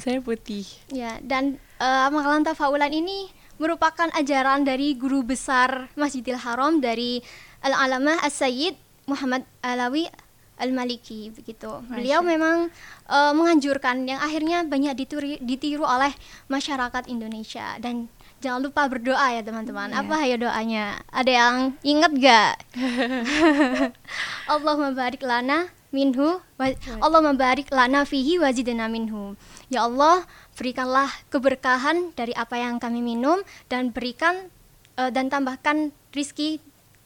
Saya 0.02 0.20
putih. 0.20 0.66
Ya, 0.90 1.12
dan 1.22 1.62
uh, 1.78 2.10
amalan 2.10 2.42
tafaulan 2.44 2.90
ini 2.92 3.30
merupakan 3.62 4.10
ajaran 4.18 4.66
dari 4.66 4.98
guru 4.98 5.22
besar 5.22 5.90
Masjidil 5.94 6.40
Haram 6.42 6.82
dari 6.82 7.22
Al-Alamah 7.64 8.22
As-Sayyid 8.26 8.76
Muhammad 9.06 9.44
Alawi 9.64 10.08
Al-Maliki 10.62 11.34
begitu. 11.34 11.70
Beliau 11.90 12.22
Masya. 12.22 12.30
memang 12.38 12.58
uh, 13.10 13.34
menganjurkan 13.34 14.06
yang 14.06 14.22
akhirnya 14.22 14.64
banyak 14.64 14.94
dituri, 14.96 15.42
ditiru 15.42 15.84
oleh 15.84 16.14
masyarakat 16.48 17.10
Indonesia 17.10 17.76
dan 17.82 18.08
jangan 18.40 18.62
lupa 18.62 18.86
berdoa 18.86 19.34
ya 19.34 19.42
teman-teman. 19.42 19.92
Iya. 19.92 20.00
Apa 20.06 20.18
ya 20.30 20.36
doanya? 20.38 20.86
Ada 21.10 21.32
yang 21.32 21.56
ingat 21.82 22.12
gak? 22.16 22.54
Allahumma 24.52 24.94
barik 24.94 25.26
lana 25.26 25.74
minhu 25.94 26.42
Allah 27.04 27.22
membarik 27.22 27.70
lana 27.70 28.08
fihi 28.08 28.40
wazidna 28.42 28.90
minhu. 28.90 29.38
Ya 29.74 29.84
Allah, 29.84 30.22
berikanlah 30.54 31.10
keberkahan 31.28 32.14
dari 32.14 32.32
apa 32.34 32.56
yang 32.56 32.78
kami 32.78 33.02
minum 33.02 33.42
dan 33.68 33.90
berikan 33.90 34.38
eh, 34.96 35.10
dan 35.10 35.28
tambahkan 35.28 35.90
rizki 36.10 36.62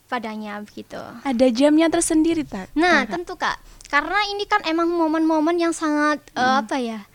padanya 0.06 0.60
begitu. 0.60 1.00
Ada 1.24 1.48
jamnya 1.50 1.88
tersendiri 1.88 2.44
tak? 2.44 2.68
Nah, 2.74 3.04
Kakak? 3.04 3.12
tentu 3.14 3.34
Kak. 3.36 3.58
Karena 3.88 4.20
ini 4.28 4.44
kan 4.44 4.60
emang 4.64 4.88
momen-momen 4.90 5.56
yang 5.58 5.72
sangat 5.72 6.20
eh, 6.34 6.56
apa 6.60 6.76
ya? 6.76 7.08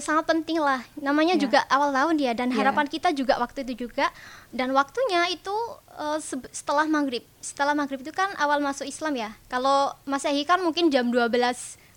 sangat 0.00 0.24
penting 0.24 0.56
lah. 0.58 0.80
Namanya 0.96 1.36
Ya. 1.36 1.44
juga 1.44 1.60
awal 1.68 1.92
tahun 1.92 2.16
ya 2.16 2.32
dan 2.32 2.48
harapan 2.50 2.88
kita 2.88 3.12
juga 3.12 3.36
waktu 3.36 3.68
itu 3.68 3.84
juga 3.84 4.08
dan 4.48 4.72
waktunya 4.72 5.28
itu 5.28 5.52
sebe- 6.18 6.48
setelah 6.50 6.88
maghrib. 6.88 7.20
Setelah 7.38 7.76
maghrib 7.76 8.00
itu 8.00 8.08
kan 8.08 8.32
awal 8.38 8.58
masuk 8.58 8.88
Islam 8.88 9.12
ya. 9.12 9.36
Kalau 9.44 9.92
Masehi 10.04 10.40
kan 10.42 10.64
mungkin 10.64 10.88
jam 10.88 11.12
12 11.12 11.36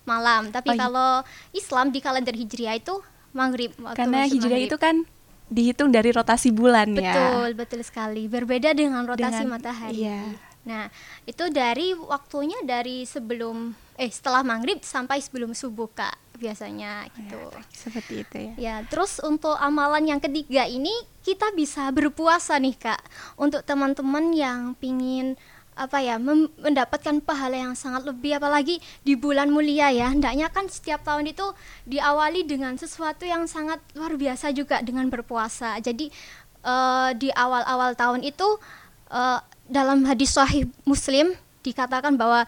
malam, 0.08 0.48
tapi 0.48 0.72
Oh, 0.72 0.74
iya. 0.74 0.80
kalau 0.80 1.10
Islam 1.52 1.92
di 1.92 2.00
kalender 2.00 2.32
Hijriah 2.32 2.74
itu 2.74 2.96
maghrib. 3.30 3.76
waktu 3.76 3.94
Karena 3.94 4.24
maghrib. 4.24 4.64
itu 4.64 4.76
kan 4.76 5.04
dihitung 5.46 5.88
dari 5.88 6.08
rotasi 6.08 6.48
bulan 6.50 6.88
ya. 6.90 7.00
Betul, 7.04 7.48
betul 7.54 7.80
sekali. 7.82 8.24
Berbeda 8.26 8.72
dengan 8.72 9.04
rotasi 9.04 9.44
Dengan- 9.44 9.52
matahari. 9.54 9.96
iya. 9.98 10.24
Nah, 10.60 10.92
itu 11.24 11.48
dari 11.48 11.92
waktunya 11.94 12.60
dari 12.62 13.04
sebelum 13.04 13.72
eh 13.94 14.08
setelah 14.08 14.40
maghrib 14.42 14.80
sampai 14.80 15.16
sebelum 15.18 15.52
subuh 15.52 15.88
kak 15.88 16.12
biasanya 16.36 17.08
gitu. 17.10 17.40
Seperti 17.72 18.14
itu 18.20 18.36
ya. 18.38 18.52
Ya, 18.54 18.74
terus 18.84 19.16
untuk 19.18 19.56
amalan 19.56 20.06
yang 20.06 20.20
ketiga 20.20 20.64
ini 20.64 20.92
kita 21.20 21.50
bisa 21.50 21.88
berpuasa 21.88 22.56
nih 22.56 22.76
kak. 22.76 23.00
Untuk 23.34 23.64
teman-teman 23.64 24.30
yang 24.30 24.76
pingin 24.76 25.40
apa 25.78 26.02
ya 26.02 26.18
mendapatkan 26.58 27.22
pahala 27.22 27.54
yang 27.54 27.74
sangat 27.78 28.02
lebih 28.02 28.36
apalagi 28.36 28.82
di 29.06 29.14
bulan 29.14 29.48
mulia 29.48 29.94
ya. 29.94 30.10
Hendaknya 30.10 30.50
kan 30.50 30.66
setiap 30.66 31.06
tahun 31.06 31.30
itu 31.30 31.46
diawali 31.86 32.42
dengan 32.44 32.74
sesuatu 32.74 33.22
yang 33.22 33.46
sangat 33.46 33.78
luar 33.94 34.18
biasa 34.18 34.50
juga 34.50 34.82
dengan 34.82 35.06
berpuasa. 35.06 35.78
Jadi 35.78 36.10
eh, 36.66 37.10
di 37.14 37.30
awal-awal 37.30 37.94
tahun 37.94 38.26
itu 38.26 38.58
eh, 39.14 39.38
dalam 39.70 40.02
hadis 40.04 40.34
sahih 40.34 40.66
muslim 40.82 41.32
dikatakan 41.62 42.18
bahwa 42.18 42.44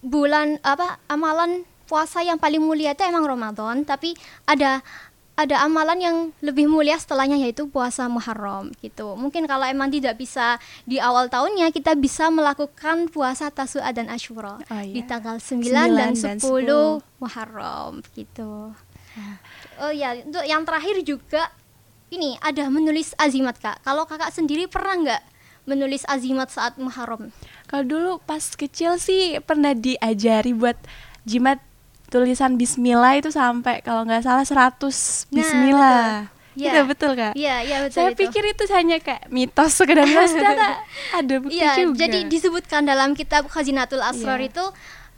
bulan 0.00 0.56
apa 0.62 0.96
amalan 1.10 1.66
puasa 1.90 2.22
yang 2.22 2.38
paling 2.38 2.62
mulia 2.62 2.94
itu 2.94 3.02
emang 3.02 3.26
Ramadan. 3.26 3.82
Tapi 3.82 4.14
ada 4.46 4.78
ada 5.40 5.64
amalan 5.64 5.98
yang 5.98 6.16
lebih 6.44 6.68
mulia 6.68 7.00
setelahnya 7.00 7.40
yaitu 7.40 7.64
puasa 7.64 8.04
Muharram 8.12 8.68
gitu. 8.84 9.16
Mungkin 9.16 9.48
kalau 9.48 9.64
emang 9.64 9.88
tidak 9.88 10.20
bisa 10.20 10.60
di 10.84 11.00
awal 11.00 11.32
tahunnya 11.32 11.72
kita 11.72 11.96
bisa 11.96 12.28
melakukan 12.28 13.08
puasa 13.08 13.48
Tasu'a 13.48 13.88
dan 13.96 14.12
Asyura 14.12 14.60
Oh, 14.60 14.84
di 14.84 15.00
iya. 15.00 15.08
tanggal 15.08 15.40
9, 15.40 15.64
9 15.64 15.96
dan 15.96 16.12
dan 16.12 16.36
10, 16.36 16.44
10. 16.44 17.00
Muharram 17.16 18.04
gitu. 18.12 18.76
Oh 19.80 19.92
ya, 19.92 20.14
untuk 20.20 20.44
yang 20.44 20.62
terakhir 20.68 21.00
juga 21.02 21.48
ini 22.12 22.36
ada 22.44 22.68
menulis 22.68 23.16
azimat 23.16 23.56
Kak. 23.56 23.80
Kalau 23.80 24.04
Kakak 24.04 24.34
sendiri 24.34 24.68
pernah 24.68 24.94
nggak 25.00 25.22
menulis 25.64 26.04
azimat 26.10 26.52
saat 26.52 26.76
Muharram? 26.76 27.32
Kalau 27.70 27.84
dulu 27.86 28.10
pas 28.22 28.42
kecil 28.42 28.98
sih 29.00 29.38
pernah 29.40 29.72
diajari 29.72 30.52
buat 30.52 30.76
jimat 31.24 31.62
tulisan 32.10 32.54
bismillah 32.54 33.16
itu 33.16 33.30
sampai 33.30 33.80
kalau 33.80 34.02
nggak 34.02 34.20
salah 34.20 34.42
100 34.42 35.30
bismillah. 35.30 36.26
betul. 36.26 36.38
Iya 36.50 36.66
Iya. 36.68 36.82
betul 36.82 37.10
Kak. 37.14 37.32
Iya, 37.32 37.56
iya 37.62 37.76
betul 37.80 37.94
Saya 37.96 38.10
itu. 38.10 38.20
pikir 38.20 38.42
itu 38.44 38.62
hanya 38.68 38.98
kayak 38.98 39.30
mitos 39.30 39.70
sekedar 39.72 40.02
mitos 40.10 40.34
ternyata 40.34 40.82
ada 41.14 41.34
bukti 41.38 41.56
Iya, 41.56 41.72
juga. 41.80 41.96
jadi 41.96 42.18
disebutkan 42.26 42.82
dalam 42.84 43.14
kitab 43.14 43.46
Khazinatul 43.46 44.02
Asrar 44.02 44.36
Iya. 44.36 44.50
itu 44.50 44.64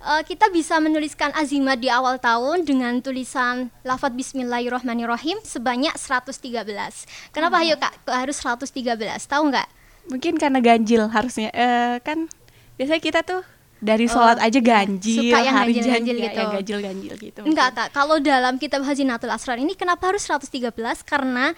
uh, 0.03 0.23
kita 0.23 0.53
bisa 0.53 0.77
menuliskan 0.77 1.33
azimat 1.33 1.77
di 1.77 1.89
awal 1.89 2.21
tahun 2.21 2.63
dengan 2.63 3.01
tulisan 3.01 3.73
lafadz 3.81 4.13
bismillahirrahmanirrahim 4.15 5.41
sebanyak 5.43 5.97
113. 5.97 7.09
Kenapa 7.31 7.57
Hmm. 7.57 7.65
ayo 7.65 7.75
Kak 7.77 7.95
harus 8.07 8.37
113? 8.37 9.25
Tahu 9.25 9.43
nggak? 9.49 9.69
Mungkin 10.05 10.37
karena 10.37 10.59
ganjil 10.59 11.09
harusnya. 11.09 11.49
Eh 11.51 11.97
kan 12.03 12.29
biasanya 12.75 13.01
kita 13.01 13.21
tuh 13.23 13.41
dari 13.83 14.07
sholat 14.07 14.39
Oh, 14.39 14.47
aja 14.47 14.55
iya. 14.55 14.63
ganjil, 14.63 15.27
Suka 15.27 15.39
yang 15.41 15.55
hari 15.55 15.73
ganjil-ganjil 15.73 16.15
jan- 16.15 16.25
gitu. 16.25 16.39
yang 16.39 16.53
ganjil-ganjil 16.55 17.15
gitu. 17.21 17.41
Enggak 17.43 17.69
Kak, 17.75 17.89
kalau 17.91 18.17
dalam 18.17 18.55
kitab 18.57 18.81
Hazinatul 18.81 19.29
Asrar 19.29 19.59
ini 19.59 19.75
kenapa 19.75 20.09
harus 20.09 20.23
113? 20.23 20.71
Karena 21.03 21.51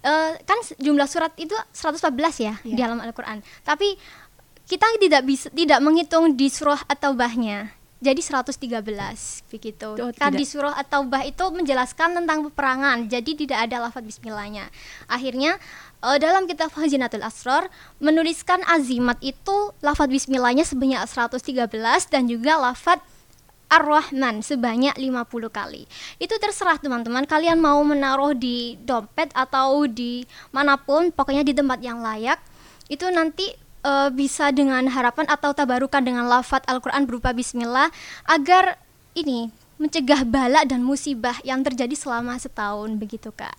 eh, 0.00 0.32
kan 0.40 0.58
jumlah 0.76 1.06
surat 1.06 1.30
itu 1.36 1.52
114 1.70 2.10
ya 2.40 2.56
di 2.58 2.72
Iya. 2.72 2.88
dalam 2.88 2.98
Al-Qur'an. 2.98 3.38
Tapi 3.60 3.94
kita 4.64 4.88
tidak 4.96 5.22
bisa 5.22 5.46
tidak 5.48 5.78
menghitung 5.78 6.32
di 6.32 6.48
surah 6.48 6.82
at-taubahnya. 6.86 7.81
Jadi 8.02 8.18
113 8.18 8.82
begitu. 9.46 9.94
Oh, 9.94 10.10
kan 10.10 10.34
tidak. 10.34 10.42
di 10.42 10.44
surah 10.44 10.74
at-taubah 10.74 11.22
itu 11.22 11.44
menjelaskan 11.54 12.18
tentang 12.18 12.42
peperangan. 12.50 13.06
Jadi 13.06 13.46
tidak 13.46 13.70
ada 13.70 13.86
lafaz 13.86 14.02
bismillahnya. 14.02 14.66
Akhirnya 15.06 15.62
eh, 16.02 16.18
dalam 16.18 16.50
kitab 16.50 16.74
Hazinatul 16.74 17.22
Asrar 17.22 17.70
menuliskan 18.02 18.66
azimat 18.66 19.22
itu 19.22 19.70
lafaz 19.78 20.10
bismillahnya 20.10 20.66
sebanyak 20.66 20.98
113 21.06 21.70
dan 22.10 22.26
juga 22.26 22.58
lafaz 22.58 22.98
Ar-Rahman 23.72 24.44
sebanyak 24.44 24.92
50 25.00 25.48
kali. 25.48 25.88
Itu 26.20 26.36
terserah 26.36 26.76
teman-teman, 26.76 27.24
kalian 27.24 27.56
mau 27.56 27.80
menaruh 27.80 28.36
di 28.36 28.76
dompet 28.84 29.32
atau 29.32 29.88
di 29.88 30.28
mana 30.52 30.76
pun, 30.76 31.08
pokoknya 31.08 31.40
di 31.40 31.56
tempat 31.56 31.80
yang 31.80 32.04
layak. 32.04 32.36
Itu 32.92 33.08
nanti 33.08 33.48
eh, 33.82 34.08
bisa 34.10 34.50
dengan 34.50 34.86
harapan 34.88 35.26
atau 35.28 35.52
tabarukan 35.52 36.02
dengan 36.02 36.26
lafat 36.26 36.62
Al-Qur'an 36.66 37.06
berupa 37.06 37.34
bismillah 37.34 37.90
agar 38.26 38.78
ini 39.12 39.52
mencegah 39.76 40.22
bala 40.22 40.62
dan 40.62 40.86
musibah 40.86 41.34
yang 41.42 41.66
terjadi 41.66 41.92
selama 41.98 42.38
setahun 42.38 42.94
begitu, 42.94 43.34
Kak. 43.34 43.58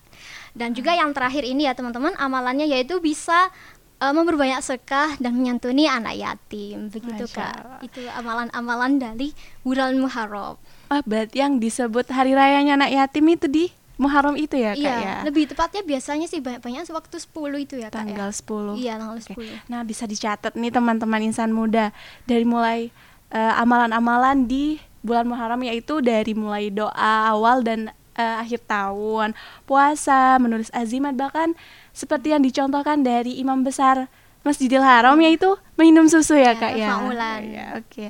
Dan 0.55 0.71
juga 0.71 0.95
yang 0.95 1.11
terakhir 1.11 1.43
ini 1.43 1.67
ya 1.67 1.75
teman-teman, 1.75 2.15
amalannya 2.15 2.63
yaitu 2.63 3.03
bisa 3.03 3.51
eh, 3.99 4.13
memperbanyak 4.13 4.63
sedekah 4.63 5.19
dan 5.19 5.35
menyantuni 5.35 5.87
anak 5.87 6.15
yatim 6.15 6.91
begitu 6.91 7.23
Masya 7.27 7.35
kak 7.35 7.55
Allah. 7.55 7.79
itu 7.83 8.01
amalan-amalan 8.11 8.91
dari 8.99 9.29
bulan 9.63 9.95
Muharram 9.95 10.59
Ah, 10.91 11.01
berarti 11.07 11.41
yang 11.41 11.57
disebut 11.57 12.11
hari 12.13 12.37
rayanya 12.37 12.77
anak 12.77 12.91
yatim 12.93 13.25
itu 13.31 13.47
di 13.49 13.65
Muharram 13.95 14.33
itu 14.33 14.55
ya, 14.55 14.73
Kak 14.73 14.79
iya 14.79 14.95
ya? 14.97 15.15
lebih 15.21 15.45
tepatnya 15.45 15.81
biasanya 15.81 16.25
sih 16.25 16.39
banyak-banyak 16.39 16.83
waktu 16.87 17.15
10 17.15 17.29
itu 17.59 17.75
ya 17.77 17.87
kak 17.87 18.01
Tanggal 18.03 18.29
ya? 18.29 18.39
10. 18.73 18.73
iya 18.75 18.93
tanggal 18.97 19.17
Oke. 19.17 19.33
10 19.37 19.69
Nah, 19.69 19.81
bisa 19.81 20.03
dicatat 20.03 20.53
nih 20.53 20.69
teman-teman 20.69 21.21
insan 21.21 21.49
muda 21.49 21.93
dari 22.23 22.41
mulai 22.43 22.89
eh, 23.29 23.53
amalan-amalan 23.55 24.43
di 24.43 24.77
bulan 24.99 25.25
Muharram 25.25 25.61
yaitu 25.61 25.99
dari 25.99 26.33
mulai 26.33 26.69
doa 26.69 26.91
awal 27.27 27.61
dan 27.61 27.87
eh, 28.13 28.35
akhir 28.39 28.65
tahun, 28.65 29.37
puasa, 29.63 30.37
menulis 30.37 30.69
azimat 30.71 31.13
bahkan 31.13 31.53
seperti 31.91 32.29
yang 32.29 32.41
dicontohkan 32.41 33.01
dari 33.01 33.37
imam 33.37 33.61
besar 33.61 34.09
Masjidil 34.41 34.81
Haram 34.81 35.15
yaitu 35.17 35.47
minum 35.75 36.05
susu 36.05 36.33
ya, 36.33 36.51
Ya, 36.51 36.53
Kak 36.53 36.73
ya. 36.73 36.89
tafaulan. 36.91 37.39
Iya, 37.43 37.65
Oke. 37.77 38.05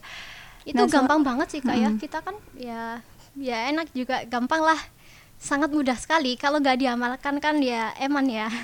itu 0.64 0.74
Nah, 0.74 0.88
so- 0.88 0.96
gampang 0.96 1.22
banget 1.22 1.48
sih 1.50 1.60
kak 1.60 1.76
ya 1.76 1.88
Mm-mm. 1.88 2.00
kita 2.00 2.20
kan 2.20 2.36
ya 2.56 3.04
ya 3.36 3.68
enak 3.68 3.92
juga 3.92 4.24
gampang 4.24 4.62
lah 4.62 4.80
sangat 5.44 5.76
mudah 5.76 6.00
sekali 6.00 6.40
kalau 6.40 6.64
nggak 6.64 6.80
diamalkan 6.80 7.44
kan 7.44 7.60
ya 7.60 7.92
eman 8.00 8.32
ya 8.32 8.48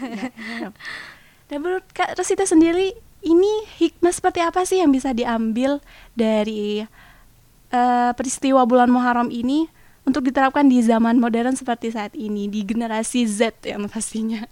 Dan 1.50 1.66
menurut 1.66 1.82
Kak 1.98 2.14
Rosita 2.14 2.46
sendiri, 2.46 2.94
ini 3.26 3.54
hikmah 3.82 4.14
seperti 4.14 4.38
apa 4.38 4.62
sih 4.70 4.86
yang 4.86 4.94
bisa 4.94 5.18
diambil 5.18 5.82
dari 6.14 6.86
eh, 7.74 8.12
peristiwa 8.14 8.62
bulan 8.70 8.94
Muharram 8.94 9.34
ini 9.34 9.66
untuk 10.06 10.30
diterapkan 10.30 10.70
di 10.70 10.78
zaman 10.86 11.18
modern 11.18 11.58
seperti 11.58 11.90
saat 11.90 12.14
ini 12.14 12.46
di 12.46 12.62
generasi 12.62 13.26
Z 13.26 13.66
yang 13.66 13.90
pastinya. 13.90 14.46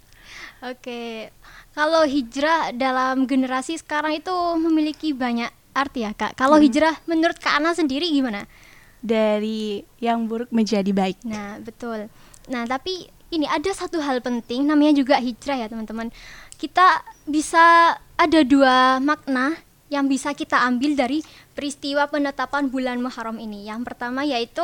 Oke, 0.66 1.30
kalau 1.78 2.02
hijrah 2.10 2.74
dalam 2.74 3.30
generasi 3.30 3.78
sekarang 3.78 4.18
itu 4.18 4.34
memiliki 4.58 5.14
banyak 5.14 5.54
arti 5.78 6.02
ya 6.02 6.18
kak. 6.18 6.34
Kalau 6.34 6.58
hijrah 6.58 6.98
menurut 7.06 7.38
Kak 7.38 7.62
Ana 7.62 7.78
sendiri 7.78 8.10
gimana? 8.10 8.50
Dari 8.98 9.86
yang 10.02 10.26
buruk 10.26 10.50
menjadi 10.50 10.90
baik. 10.90 11.22
Nah 11.22 11.62
betul. 11.62 12.10
Nah 12.48 12.64
tapi 12.68 13.08
ini 13.32 13.44
ada 13.48 13.68
satu 13.76 14.00
hal 14.00 14.24
penting 14.24 14.64
namanya 14.68 14.96
juga 14.96 15.20
hijrah 15.20 15.60
ya 15.64 15.68
teman-teman. 15.68 16.12
Kita 16.58 17.04
bisa 17.28 17.96
ada 18.18 18.40
dua 18.42 18.98
makna 19.04 19.54
yang 19.88 20.08
bisa 20.08 20.36
kita 20.36 20.64
ambil 20.68 20.96
dari 20.96 21.24
peristiwa 21.56 22.08
penetapan 22.12 22.68
bulan 22.68 23.00
Muharram 23.00 23.40
ini. 23.40 23.68
Yang 23.68 23.88
pertama 23.88 24.24
yaitu 24.28 24.64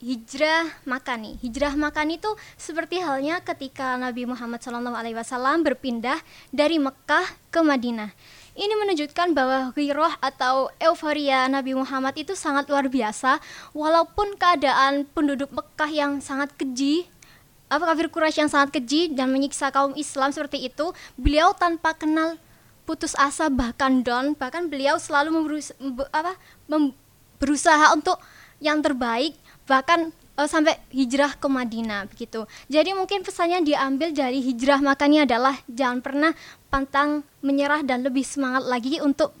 hijrah 0.00 0.68
makani. 0.84 1.40
Hijrah 1.40 1.72
makani 1.76 2.20
itu 2.20 2.28
seperti 2.60 3.00
halnya 3.00 3.40
ketika 3.40 3.96
Nabi 3.96 4.28
Muhammad 4.28 4.60
SAW 4.60 5.64
berpindah 5.64 6.20
dari 6.52 6.76
Mekah 6.76 7.26
ke 7.48 7.60
Madinah. 7.64 8.12
Ini 8.56 8.72
menunjukkan 8.72 9.36
bahwa 9.36 9.68
ghirah 9.76 10.16
atau 10.16 10.72
euforia 10.80 11.44
Nabi 11.44 11.76
Muhammad 11.76 12.16
itu 12.16 12.32
sangat 12.32 12.72
luar 12.72 12.88
biasa. 12.88 13.36
Walaupun 13.76 14.40
keadaan 14.40 15.04
penduduk 15.12 15.52
Mekah 15.52 15.92
yang 15.92 16.24
sangat 16.24 16.56
keji 16.56 17.04
apa 17.68 17.82
kafir 17.82 18.08
Quraisy 18.08 18.46
yang 18.46 18.52
sangat 18.52 18.80
keji 18.80 19.12
dan 19.12 19.28
menyiksa 19.28 19.68
kaum 19.68 19.92
Islam 19.92 20.32
seperti 20.32 20.72
itu, 20.72 20.96
beliau 21.20 21.52
tanpa 21.52 21.92
kenal 21.92 22.40
putus 22.88 23.12
asa 23.18 23.52
bahkan 23.52 24.00
down, 24.00 24.32
bahkan 24.38 24.72
beliau 24.72 24.96
selalu 24.96 25.60
apa, 26.14 26.38
berusaha 27.36 27.92
untuk 27.92 28.16
yang 28.64 28.80
terbaik. 28.80 29.36
Bahkan 29.68 30.16
eh, 30.36 30.48
sampai 30.48 30.76
hijrah 30.92 31.34
ke 31.36 31.48
Madinah 31.48 32.06
begitu. 32.08 32.44
Jadi 32.68 32.92
mungkin 32.92 33.24
pesannya 33.24 33.64
diambil 33.64 34.12
dari 34.12 34.40
hijrah 34.44 34.80
makanya 34.84 35.24
adalah 35.24 35.56
jangan 35.68 36.00
pernah 36.04 36.32
pantang 36.68 37.24
menyerah 37.40 37.80
dan 37.82 38.04
lebih 38.04 38.22
semangat 38.22 38.68
lagi 38.68 39.00
untuk 39.00 39.32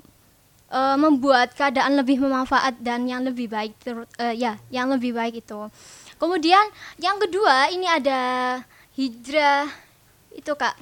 eh, 0.72 0.96
membuat 0.98 1.54
keadaan 1.54 2.00
lebih 2.00 2.18
bermanfaat 2.22 2.80
dan 2.82 3.06
yang 3.06 3.22
lebih 3.22 3.46
baik 3.52 3.76
terut- 3.80 4.10
eh, 4.18 4.34
ya 4.34 4.58
yang 4.72 4.90
lebih 4.90 5.14
baik 5.14 5.44
itu 5.44 5.70
kemudian 6.16 6.64
yang 6.98 7.20
kedua 7.20 7.70
ini 7.70 7.86
ada 7.86 8.20
hijrah 8.96 9.68
itu 10.34 10.52
kak 10.56 10.74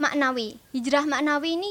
maknawi 0.00 0.56
hijrah 0.72 1.04
maknawi 1.04 1.56
ini 1.56 1.70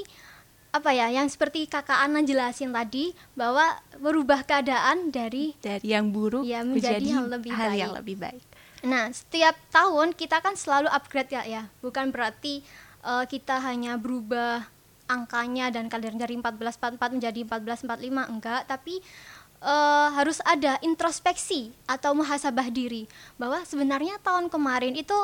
apa 0.70 0.94
ya 0.94 1.10
yang 1.10 1.26
seperti 1.26 1.66
kakak 1.66 1.98
Ana 1.98 2.22
jelasin 2.22 2.70
tadi 2.70 3.18
bahwa 3.34 3.66
merubah 3.98 4.46
keadaan 4.46 5.10
dari 5.10 5.58
Dari 5.58 5.82
yang 5.82 6.14
buruk 6.14 6.46
Ya, 6.46 6.62
menjadi 6.62 7.02
menjadi 7.02 7.08
yang 7.10 7.26
lebih 7.26 7.52
hal 7.52 7.70
baik. 7.74 7.82
yang 7.82 7.94
lebih 7.98 8.16
baik. 8.22 8.44
Nah, 8.80 9.10
setiap 9.12 9.58
tahun 9.74 10.14
kita 10.14 10.40
kan 10.40 10.54
selalu 10.56 10.88
upgrade 10.88 11.34
ya, 11.34 11.44
ya. 11.44 11.64
Bukan 11.82 12.14
berarti 12.14 12.62
eh, 13.02 13.26
kita 13.26 13.60
hanya 13.66 13.98
berubah 13.98 14.64
angkanya 15.10 15.74
dan 15.74 15.90
kalian 15.90 16.22
dari 16.22 16.38
1444 16.38 17.18
menjadi 17.18 17.42
1445 17.50 18.30
enggak, 18.30 18.62
tapi 18.70 19.02
eh, 19.60 20.08
harus 20.14 20.38
ada 20.46 20.78
introspeksi 20.80 21.74
atau 21.90 22.14
muhasabah 22.14 22.70
diri 22.70 23.10
bahwa 23.36 23.66
sebenarnya 23.66 24.22
tahun 24.22 24.48
kemarin 24.48 24.94
itu 24.94 25.18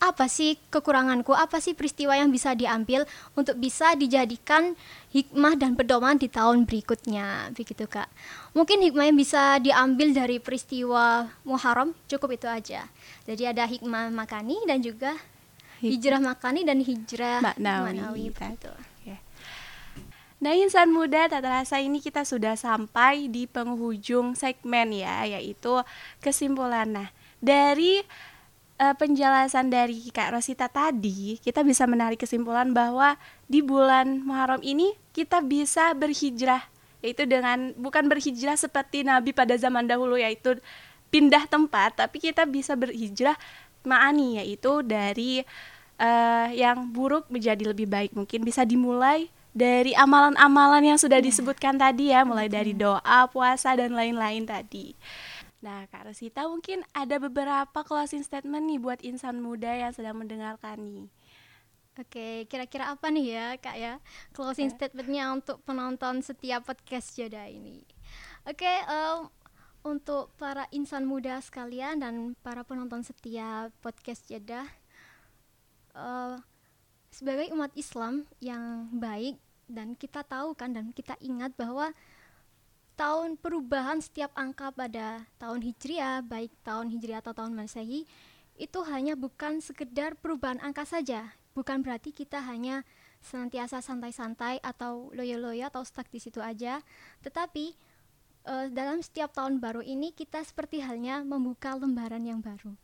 apa 0.00 0.26
sih 0.32 0.56
kekuranganku, 0.72 1.36
apa 1.36 1.60
sih 1.60 1.76
peristiwa 1.76 2.16
yang 2.16 2.32
bisa 2.32 2.56
diambil 2.56 3.04
untuk 3.36 3.60
bisa 3.60 3.92
dijadikan 3.92 4.72
hikmah 5.12 5.60
dan 5.60 5.76
pedoman 5.76 6.16
di 6.16 6.32
tahun 6.32 6.64
berikutnya, 6.64 7.52
begitu 7.52 7.84
kak. 7.84 8.08
Mungkin 8.56 8.80
hikmah 8.80 9.12
yang 9.12 9.18
bisa 9.20 9.60
diambil 9.60 10.16
dari 10.16 10.40
peristiwa 10.40 11.28
Muharram 11.44 11.92
cukup 12.08 12.40
itu 12.40 12.48
aja. 12.48 12.88
Jadi 13.28 13.44
ada 13.44 13.68
hikmah 13.68 14.08
makani 14.08 14.56
dan 14.64 14.80
juga 14.80 15.12
hijrah 15.84 16.20
makani 16.20 16.64
dan 16.64 16.80
hijrah 16.80 17.44
Maknawi. 17.44 18.32
begitu. 18.32 18.72
Nah 20.40 20.56
insan 20.56 20.88
muda 20.88 21.28
tak 21.28 21.44
terasa 21.44 21.76
ini 21.84 22.00
kita 22.00 22.24
sudah 22.24 22.56
sampai 22.56 23.28
di 23.28 23.44
penghujung 23.44 24.32
segmen 24.32 24.88
ya 24.88 25.28
yaitu 25.28 25.84
kesimpulan. 26.24 26.88
Nah 26.88 27.08
dari 27.44 28.00
eh, 28.80 28.94
penjelasan 28.96 29.68
dari 29.68 30.08
Kak 30.08 30.32
Rosita 30.32 30.66
tadi 30.72 31.36
kita 31.44 31.60
bisa 31.60 31.84
menarik 31.84 32.24
kesimpulan 32.24 32.72
bahwa 32.72 33.20
di 33.44 33.60
bulan 33.60 34.24
Muharram 34.24 34.64
ini 34.64 34.96
kita 35.12 35.44
bisa 35.44 35.92
berhijrah 35.92 36.64
yaitu 37.04 37.28
dengan 37.28 37.76
bukan 37.76 38.08
berhijrah 38.08 38.56
seperti 38.56 39.04
Nabi 39.04 39.36
pada 39.36 39.56
zaman 39.60 39.84
dahulu 39.84 40.16
yaitu 40.16 40.56
pindah 41.12 41.44
tempat 41.48 42.00
tapi 42.00 42.20
kita 42.20 42.48
bisa 42.48 42.72
berhijrah 42.72 43.36
ma'ani 43.84 44.40
yaitu 44.40 44.80
dari 44.80 45.44
eh, 46.00 46.48
yang 46.56 46.88
buruk 46.88 47.28
menjadi 47.28 47.72
lebih 47.72 47.88
baik. 47.88 48.16
Mungkin 48.16 48.44
bisa 48.44 48.64
dimulai 48.64 49.28
dari 49.50 49.92
amalan-amalan 49.98 50.94
yang 50.94 50.98
sudah 51.00 51.18
disebutkan 51.18 51.74
tadi 51.74 52.14
ya 52.14 52.22
mulai 52.22 52.46
dari 52.46 52.70
doa 52.70 53.26
puasa 53.26 53.74
dan 53.74 53.98
lain-lain 53.98 54.46
tadi 54.46 54.94
nah 55.60 55.84
Kak 55.92 56.08
Rosita 56.08 56.48
mungkin 56.48 56.80
ada 56.96 57.20
beberapa 57.20 57.84
closing 57.84 58.24
statement 58.24 58.64
nih 58.64 58.80
buat 58.80 59.00
insan 59.04 59.44
muda 59.44 59.72
yang 59.76 59.92
sedang 59.92 60.16
mendengarkan 60.16 60.80
nih 60.80 61.06
Oke, 61.98 62.48
kira-kira 62.48 62.94
apa 62.96 63.12
nih 63.12 63.34
ya 63.34 63.46
kak 63.60 63.76
ya 63.76 63.98
closing 64.32 64.72
statementnya 64.72 65.36
untuk 65.36 65.60
penonton 65.68 66.24
setiap 66.24 66.64
podcast 66.64 67.12
Jada 67.12 67.44
ini? 67.50 67.84
Oke, 68.48 68.70
um, 68.88 69.28
untuk 69.84 70.32
para 70.36 70.64
insan 70.72 71.08
muda 71.08 71.40
sekalian 71.40 72.00
dan 72.00 72.36
para 72.40 72.64
penonton 72.64 73.00
setia 73.04 73.72
podcast 73.84 74.28
Jeddah, 74.28 74.68
uh, 75.96 76.36
sebagai 77.08 77.52
umat 77.56 77.72
Islam 77.74 78.28
yang 78.38 78.92
baik 78.92 79.40
dan 79.66 79.96
kita 79.96 80.22
tahu 80.22 80.52
kan 80.52 80.76
dan 80.76 80.92
kita 80.92 81.16
ingat 81.24 81.56
bahwa 81.56 81.90
tahun 82.96 83.38
perubahan 83.38 84.00
setiap 84.02 84.30
angka 84.38 84.70
pada 84.74 85.26
tahun 85.36 85.60
Hijriah, 85.62 86.22
baik 86.24 86.50
tahun 86.62 86.90
Hijriah 86.90 87.20
atau 87.22 87.34
tahun 87.34 87.54
Masehi, 87.54 88.06
itu 88.60 88.78
hanya 88.86 89.16
bukan 89.16 89.64
sekedar 89.64 90.16
perubahan 90.20 90.60
angka 90.60 90.84
saja. 90.84 91.32
Bukan 91.56 91.82
berarti 91.82 92.14
kita 92.14 92.38
hanya 92.44 92.86
senantiasa 93.20 93.84
santai-santai 93.84 94.60
atau 94.64 95.12
loyo-loyo 95.12 95.68
atau 95.68 95.84
stuck 95.84 96.08
di 96.08 96.20
situ 96.20 96.40
aja, 96.40 96.80
tetapi 97.20 97.76
uh, 98.48 98.66
dalam 98.72 99.04
setiap 99.04 99.32
tahun 99.36 99.60
baru 99.60 99.84
ini 99.84 100.12
kita 100.16 100.40
seperti 100.40 100.80
halnya 100.80 101.20
membuka 101.20 101.76
lembaran 101.76 102.24
yang 102.24 102.40
baru. 102.40 102.76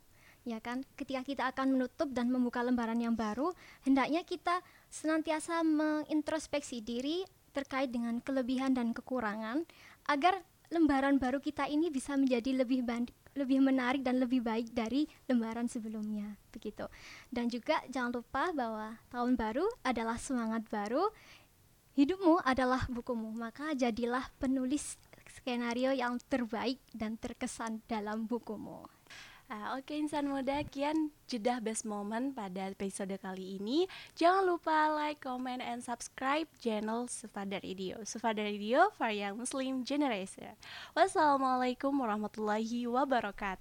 Ya 0.47 0.63
kan? 0.63 0.87
Ketika 0.95 1.27
kita 1.27 1.45
akan 1.51 1.75
menutup 1.75 2.15
dan 2.15 2.31
membuka 2.31 2.63
lembaran 2.63 3.03
yang 3.03 3.19
baru, 3.19 3.51
hendaknya 3.83 4.23
kita 4.23 4.63
senantiasa 4.93 5.67
mengintrospeksi 5.67 6.85
diri 6.87 7.27
terkait 7.51 7.89
dengan 7.89 8.21
kelebihan 8.21 8.77
dan 8.77 8.93
kekurangan 8.93 9.65
agar 10.07 10.43
lembaran 10.71 11.19
baru 11.23 11.39
kita 11.39 11.71
ini 11.71 11.91
bisa 11.91 12.19
menjadi 12.19 12.65
lebih 12.65 12.83
lebih 13.37 13.61
menarik 13.61 14.03
dan 14.03 14.19
lebih 14.19 14.41
baik 14.41 14.73
dari 14.73 15.05
lembaran 15.29 15.69
sebelumnya 15.69 16.41
begitu. 16.51 16.89
Dan 17.29 17.53
juga 17.53 17.85
jangan 17.93 18.17
lupa 18.17 18.51
bahwa 18.57 18.97
tahun 19.13 19.37
baru 19.37 19.67
adalah 19.85 20.17
semangat 20.17 20.65
baru. 20.73 21.13
Hidupmu 21.97 22.45
adalah 22.45 22.85
bukumu, 22.93 23.33
maka 23.33 23.73
jadilah 23.73 24.29
penulis 24.37 25.01
skenario 25.33 25.97
yang 25.97 26.21
terbaik 26.29 26.77
dan 26.93 27.17
terkesan 27.17 27.81
dalam 27.89 28.29
bukumu. 28.29 28.96
Uh, 29.47 29.79
Oke 29.79 29.95
okay, 29.95 30.03
insan 30.03 30.27
muda, 30.27 30.59
kian 30.67 31.15
jeda 31.31 31.63
best 31.63 31.87
moment 31.87 32.35
pada 32.35 32.67
episode 32.67 33.15
kali 33.23 33.63
ini. 33.63 33.87
Jangan 34.19 34.43
lupa 34.43 34.91
like, 34.91 35.23
comment, 35.23 35.63
and 35.63 35.79
subscribe 35.87 36.51
channel 36.59 37.07
Sufada 37.07 37.63
Radio. 37.63 38.03
Sufada 38.03 38.43
Radio 38.43 38.91
for 38.99 39.07
Young 39.15 39.39
Muslim 39.39 39.87
Generation. 39.87 40.51
Wassalamualaikum 40.99 41.95
warahmatullahi 41.95 42.91
wabarakatuh. 42.91 43.55